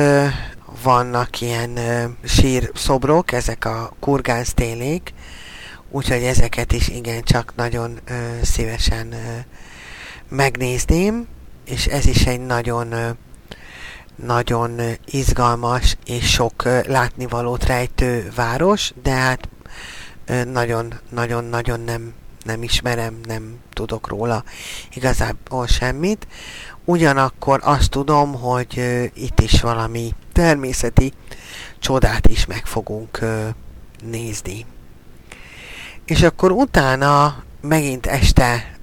vannak 0.83 1.41
ilyen 1.41 1.77
ö, 1.77 2.05
sírszobrok, 2.23 3.31
ezek 3.31 3.65
a 3.65 3.93
kurgánztélék, 3.99 5.13
úgyhogy 5.89 6.23
ezeket 6.23 6.71
is 6.71 6.87
igen 6.87 7.23
csak 7.23 7.53
nagyon 7.55 7.99
ö, 8.05 8.13
szívesen 8.43 9.11
ö, 9.11 9.37
megnézném, 10.29 11.27
és 11.65 11.85
ez 11.85 12.05
is 12.05 12.25
egy 12.25 12.45
nagyon 12.45 12.91
ö, 12.91 13.09
nagyon 14.15 14.79
izgalmas 15.05 15.97
és 16.05 16.31
sok 16.31 16.65
ö, 16.65 16.79
látnivalót 16.85 17.65
rejtő 17.65 18.31
város, 18.35 18.93
de 19.03 19.11
hát 19.11 19.49
nagyon-nagyon-nagyon 20.45 21.79
nem, 21.79 22.13
nem 22.43 22.63
ismerem, 22.63 23.19
nem 23.23 23.59
tudok 23.73 24.07
róla 24.07 24.43
igazából 24.93 25.67
semmit, 25.67 26.27
Ugyanakkor 26.89 27.59
azt 27.63 27.89
tudom, 27.89 28.33
hogy 28.33 28.81
itt 29.13 29.39
is 29.39 29.61
valami 29.61 30.13
természeti 30.31 31.13
csodát 31.79 32.27
is 32.27 32.45
meg 32.45 32.65
fogunk 32.65 33.19
nézni. 34.03 34.65
És 36.05 36.23
akkor 36.23 36.51
utána 36.51 37.43
megint 37.61 38.05
este 38.05 38.77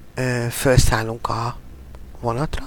felszállunk 0.49 1.29
a 1.29 1.57
vonatra, 2.21 2.65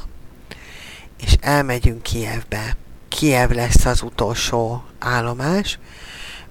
és 1.21 1.37
elmegyünk 1.41 2.03
Kievbe. 2.03 2.77
Kiev 3.09 3.51
lesz 3.51 3.85
az 3.85 4.03
utolsó 4.03 4.83
állomás, 4.99 5.79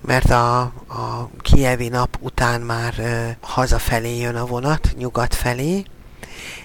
mert 0.02 0.30
a, 0.30 0.60
a 0.88 1.30
kievi 1.42 1.88
nap 1.88 2.18
után 2.22 2.62
már 2.62 2.94
ö, 2.98 3.30
hazafelé 3.42 4.20
jön 4.20 4.36
a 4.36 4.46
vonat, 4.46 4.94
nyugat 4.98 5.36
felé, 5.36 5.84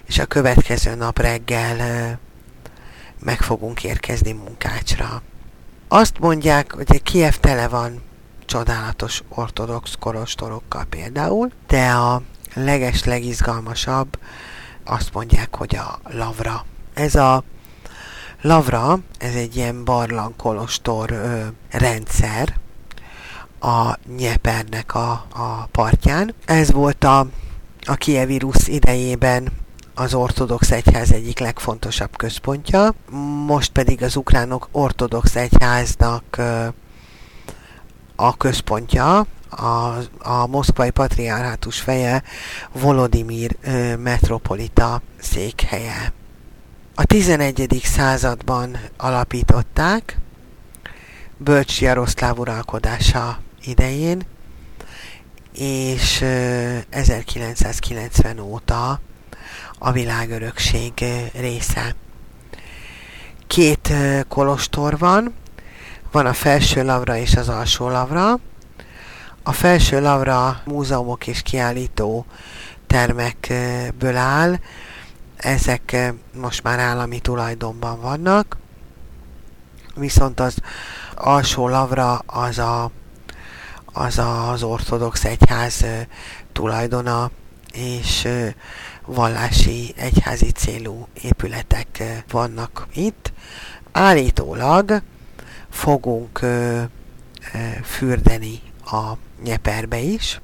és 0.06 0.18
a 0.18 0.26
következő 0.26 0.94
nap 0.94 1.18
reggel 1.18 2.18
meg 3.18 3.42
fogunk 3.42 3.84
érkezni 3.84 4.32
munkácsra. 4.32 5.22
Azt 5.88 6.18
mondják, 6.18 6.72
hogy 6.72 7.02
Kiev 7.02 7.34
tele 7.34 7.68
van 7.68 8.02
csodálatos 8.46 9.22
ortodox 9.28 9.94
korostorokkal 9.98 10.84
például, 10.84 11.50
de 11.66 11.90
a 11.90 12.22
leges 12.54 13.04
legizgalmasabb 13.04 14.18
azt 14.84 15.12
mondják, 15.12 15.56
hogy 15.56 15.76
a 15.76 16.00
lavra. 16.10 16.64
Ez 16.94 17.14
a 17.14 17.44
lavra, 18.40 18.98
ez 19.18 19.34
egy 19.34 19.56
ilyen 19.56 19.84
barlangkolostor 19.84 21.10
ö, 21.10 21.46
rendszer, 21.70 22.60
a 23.60 23.98
Nyepernek 24.16 24.94
a, 24.94 25.10
a 25.32 25.68
partján. 25.70 26.34
Ez 26.44 26.72
volt 26.72 27.04
a, 27.04 27.26
a 27.80 27.94
kievi 27.94 28.38
rusz 28.38 28.68
idejében 28.68 29.52
az 29.94 30.14
ortodox 30.14 30.70
egyház 30.70 31.12
egyik 31.12 31.38
legfontosabb 31.38 32.16
központja, 32.16 32.94
most 33.46 33.72
pedig 33.72 34.02
az 34.02 34.16
ukránok 34.16 34.68
ortodox 34.72 35.36
egyháznak 35.36 36.40
a 38.16 38.36
központja, 38.36 39.26
a, 39.50 39.96
a 40.18 40.46
moszkvai 40.46 40.90
patriárhátus 40.90 41.80
feje 41.80 42.22
Volodimir 42.72 43.56
metropolita 43.98 45.02
székhelye. 45.20 46.12
A 46.94 47.04
11. 47.04 47.80
században 47.84 48.78
alapították, 48.96 50.18
Bölcs 51.36 51.80
Jaroszláv 51.80 52.38
uralkodása 52.38 53.38
idején, 53.64 54.22
és 55.54 56.24
1990 56.90 58.38
óta 58.38 59.00
a 59.84 59.92
világörökség 59.92 61.04
része. 61.32 61.94
Két 63.46 63.92
kolostor 64.28 64.98
van, 64.98 65.34
van 66.10 66.26
a 66.26 66.32
felső 66.32 66.84
lavra 66.84 67.16
és 67.16 67.36
az 67.36 67.48
alsó 67.48 67.88
lavra. 67.88 68.38
A 69.42 69.52
felső 69.52 70.00
lavra 70.00 70.60
múzeumok 70.64 71.26
és 71.26 71.42
kiállító 71.42 72.26
termekből 72.86 74.16
áll, 74.16 74.58
ezek 75.36 76.12
most 76.40 76.62
már 76.62 76.78
állami 76.78 77.20
tulajdonban 77.20 78.00
vannak, 78.00 78.56
viszont 79.94 80.40
az 80.40 80.56
alsó 81.14 81.68
lavra 81.68 82.14
az 82.26 82.58
a 82.58 82.90
az 83.94 84.18
az 84.18 84.62
ortodox 84.62 85.24
egyház 85.24 85.84
tulajdona, 86.52 87.30
és 87.72 88.28
vallási 89.06 89.92
egyházi 89.96 90.50
célú 90.50 91.08
épületek 91.22 92.02
vannak 92.30 92.86
itt. 92.94 93.32
Állítólag 93.92 95.02
fogunk 95.70 96.40
fürdeni 97.84 98.60
a 98.84 99.12
nyeperbe 99.42 99.98
is, 99.98 100.40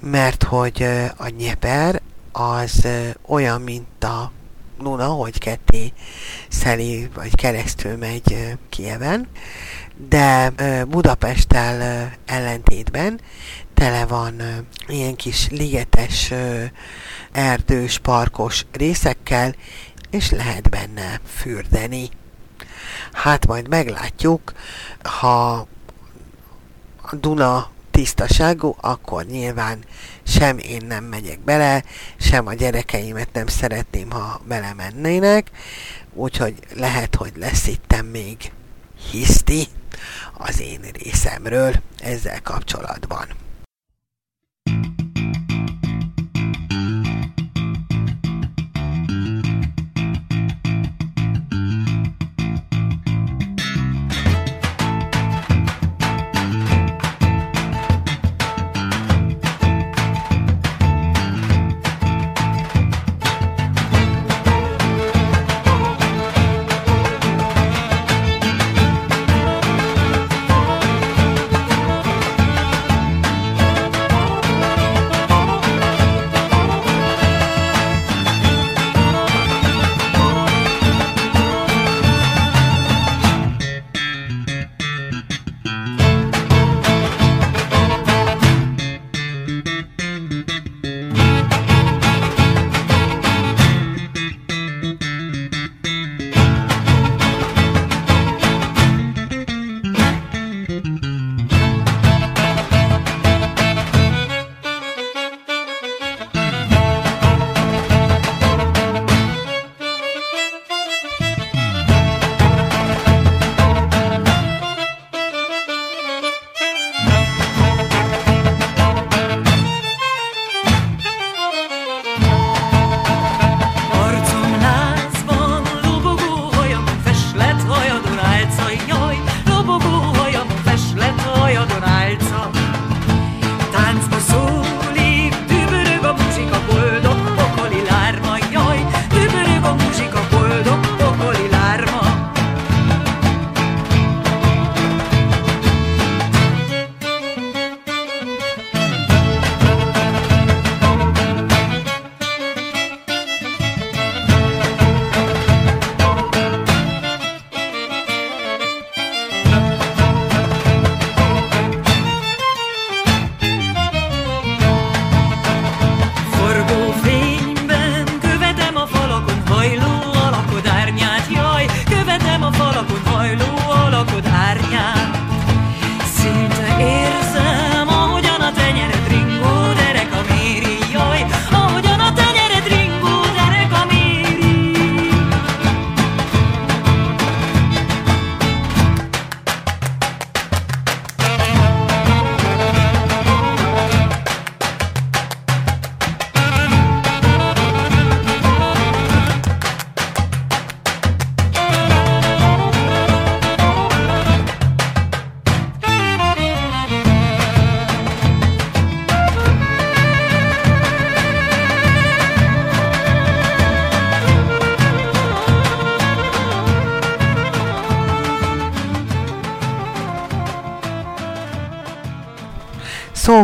mert 0.00 0.42
hogy 0.42 0.82
a 1.16 1.28
nyeper 1.28 2.02
az 2.32 2.88
olyan, 3.26 3.60
mint 3.60 4.04
a 4.04 4.32
Luna, 4.78 5.06
hogy 5.06 5.38
ketté 5.38 5.92
szeli, 6.48 7.10
vagy 7.14 7.34
keresztül 7.34 7.96
megy 7.96 8.56
Kieven, 8.68 9.28
de 10.08 10.52
Budapesttel 10.88 12.12
ellentétben 12.26 13.20
tele 13.74 14.06
van 14.06 14.42
ilyen 14.86 15.16
kis 15.16 15.48
ligetes, 15.50 16.32
erdős, 17.36 17.98
parkos 17.98 18.66
részekkel, 18.72 19.54
és 20.10 20.30
lehet 20.30 20.70
benne 20.70 21.20
fürdeni. 21.26 22.08
Hát 23.12 23.46
majd 23.46 23.68
meglátjuk, 23.68 24.52
ha 25.02 25.52
a 27.02 27.16
Duna 27.20 27.70
tisztaságú, 27.90 28.76
akkor 28.80 29.24
nyilván 29.24 29.78
sem 30.26 30.58
én 30.58 30.86
nem 30.86 31.04
megyek 31.04 31.40
bele, 31.40 31.84
sem 32.16 32.46
a 32.46 32.54
gyerekeimet 32.54 33.28
nem 33.32 33.46
szeretném, 33.46 34.10
ha 34.10 34.40
belemennének, 34.46 35.50
úgyhogy 36.12 36.54
lehet, 36.74 37.14
hogy 37.14 37.32
lesz 37.36 37.66
itt 37.66 38.04
még 38.12 38.52
hiszti 39.10 39.66
az 40.32 40.60
én 40.60 40.80
részemről 40.92 41.74
ezzel 41.98 42.42
kapcsolatban. 42.42 43.45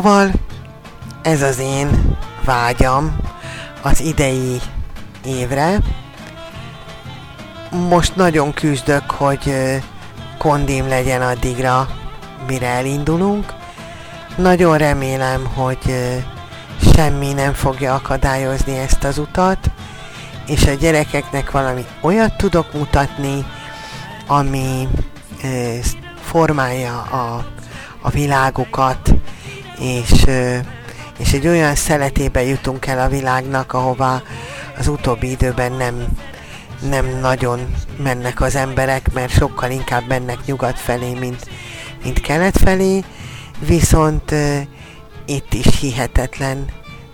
Szóval 0.02 0.30
ez 1.22 1.42
az 1.42 1.58
én 1.58 2.16
vágyam 2.44 3.16
az 3.82 4.00
idei 4.00 4.60
évre. 5.24 5.78
Most 7.70 8.16
nagyon 8.16 8.52
küzdök, 8.52 9.10
hogy 9.10 9.54
kondim 10.38 10.88
legyen 10.88 11.22
addigra, 11.22 11.88
mire 12.46 12.66
elindulunk. 12.66 13.52
Nagyon 14.36 14.78
remélem, 14.78 15.46
hogy 15.54 15.94
semmi 16.94 17.32
nem 17.32 17.52
fogja 17.52 17.94
akadályozni 17.94 18.78
ezt 18.78 19.04
az 19.04 19.18
utat, 19.18 19.70
és 20.46 20.66
a 20.66 20.72
gyerekeknek 20.74 21.50
valami 21.50 21.84
olyat 22.00 22.36
tudok 22.36 22.72
mutatni, 22.72 23.46
ami 24.26 24.88
formálja 26.22 27.00
a, 27.00 27.44
a 28.00 28.10
világukat, 28.10 29.11
és, 29.82 30.24
és 31.18 31.32
egy 31.32 31.46
olyan 31.46 31.74
szeletébe 31.74 32.42
jutunk 32.42 32.86
el 32.86 32.98
a 32.98 33.08
világnak, 33.08 33.72
ahova 33.72 34.22
az 34.78 34.88
utóbbi 34.88 35.30
időben 35.30 35.72
nem, 35.72 36.06
nem 36.88 37.18
nagyon 37.20 37.74
mennek 38.02 38.40
az 38.40 38.54
emberek, 38.54 39.12
mert 39.12 39.32
sokkal 39.32 39.70
inkább 39.70 40.08
mennek 40.08 40.38
nyugat 40.44 40.78
felé, 40.78 41.14
mint, 41.14 41.48
mint 42.04 42.20
kelet 42.20 42.58
felé, 42.58 43.04
viszont 43.58 44.34
itt 45.26 45.54
is 45.54 45.78
hihetetlen 45.80 46.64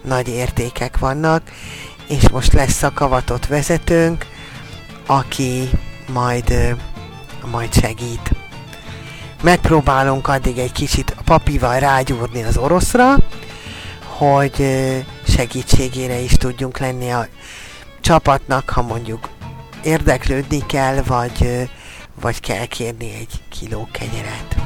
nagy 0.05 0.29
értékek 0.29 0.99
vannak, 0.99 1.43
és 2.09 2.29
most 2.29 2.53
lesz 2.53 2.83
a 2.83 2.93
kavatott 2.93 3.47
vezetőnk, 3.47 4.27
aki 5.07 5.71
majd, 6.13 6.77
majd 7.51 7.73
segít. 7.75 8.38
Megpróbálunk 9.43 10.29
addig 10.29 10.59
egy 10.59 10.73
kicsit 10.73 11.15
a 11.19 11.23
papival 11.25 11.79
rágyúrni 11.79 12.43
az 12.43 12.57
oroszra, 12.57 13.15
hogy 14.05 14.67
segítségére 15.29 16.19
is 16.19 16.33
tudjunk 16.33 16.79
lenni 16.79 17.11
a 17.11 17.29
csapatnak, 18.01 18.71
ha 18.71 18.83
mondjuk 18.83 19.29
érdeklődni 19.85 20.67
kell, 20.67 21.03
vagy, 21.03 21.69
vagy 22.21 22.41
kell 22.41 22.67
kérni 22.67 23.15
egy 23.15 23.43
kiló 23.49 23.89
kenyeret. 23.93 24.58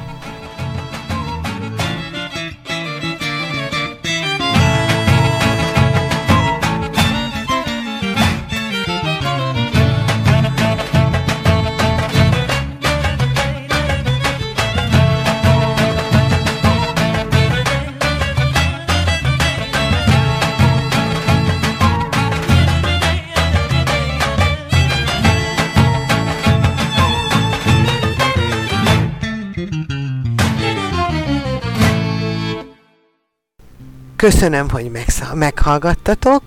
Köszönöm, 34.23 34.69
hogy 34.69 34.91
meghallgattatok. 35.35 36.43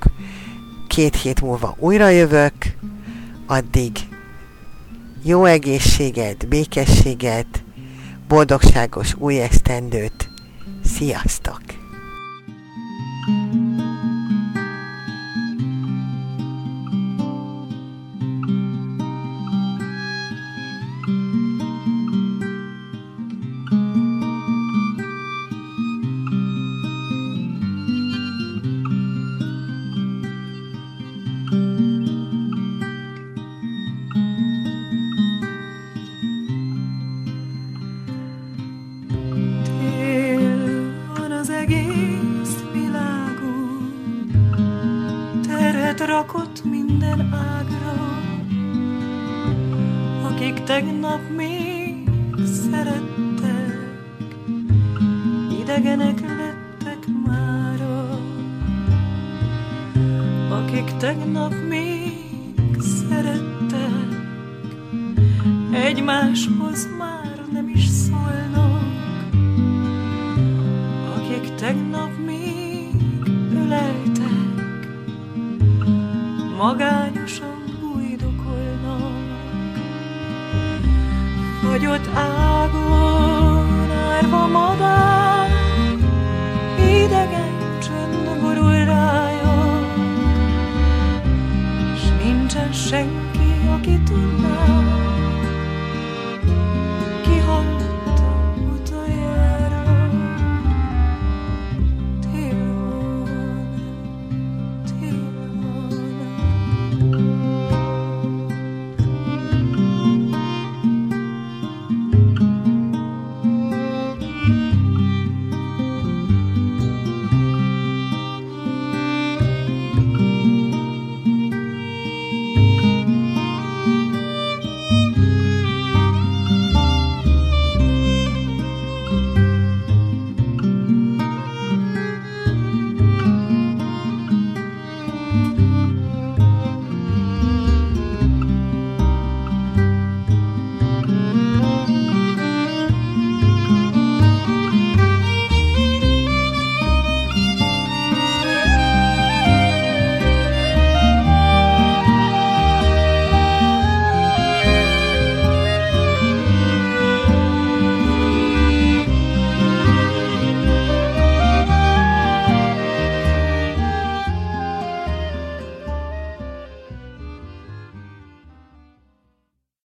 Két 0.88 1.16
hét 1.16 1.42
múlva 1.42 1.76
újra 1.80 2.10
jövök. 2.10 2.54
Addig 3.46 3.92
jó 5.24 5.46
egészséget, 5.46 6.48
békességet, 6.48 7.64
boldogságos 8.28 9.16
új 9.18 9.42
esztendőt. 9.42 10.30
Sziasztok! 10.84 11.62
egymáshoz 65.96 66.88
már 66.98 67.46
nem 67.52 67.72
is 67.74 67.88
szólnak, 67.88 68.84
akik 71.16 71.56
tegnap 71.56 72.10
még 72.26 72.94
öleltek, 73.54 74.66
magányosan 76.58 77.64
bujdokolnak. 77.80 79.12
Fagyott 81.64 82.08
ágon 82.16 83.92
árva 83.92 84.48
madár, 84.48 85.50
idegen 86.80 87.80
csönd 87.82 88.42
borul 88.42 88.86
rája, 88.86 89.90
s 91.96 92.24
nincsen 92.24 92.74
senki, 92.74 93.25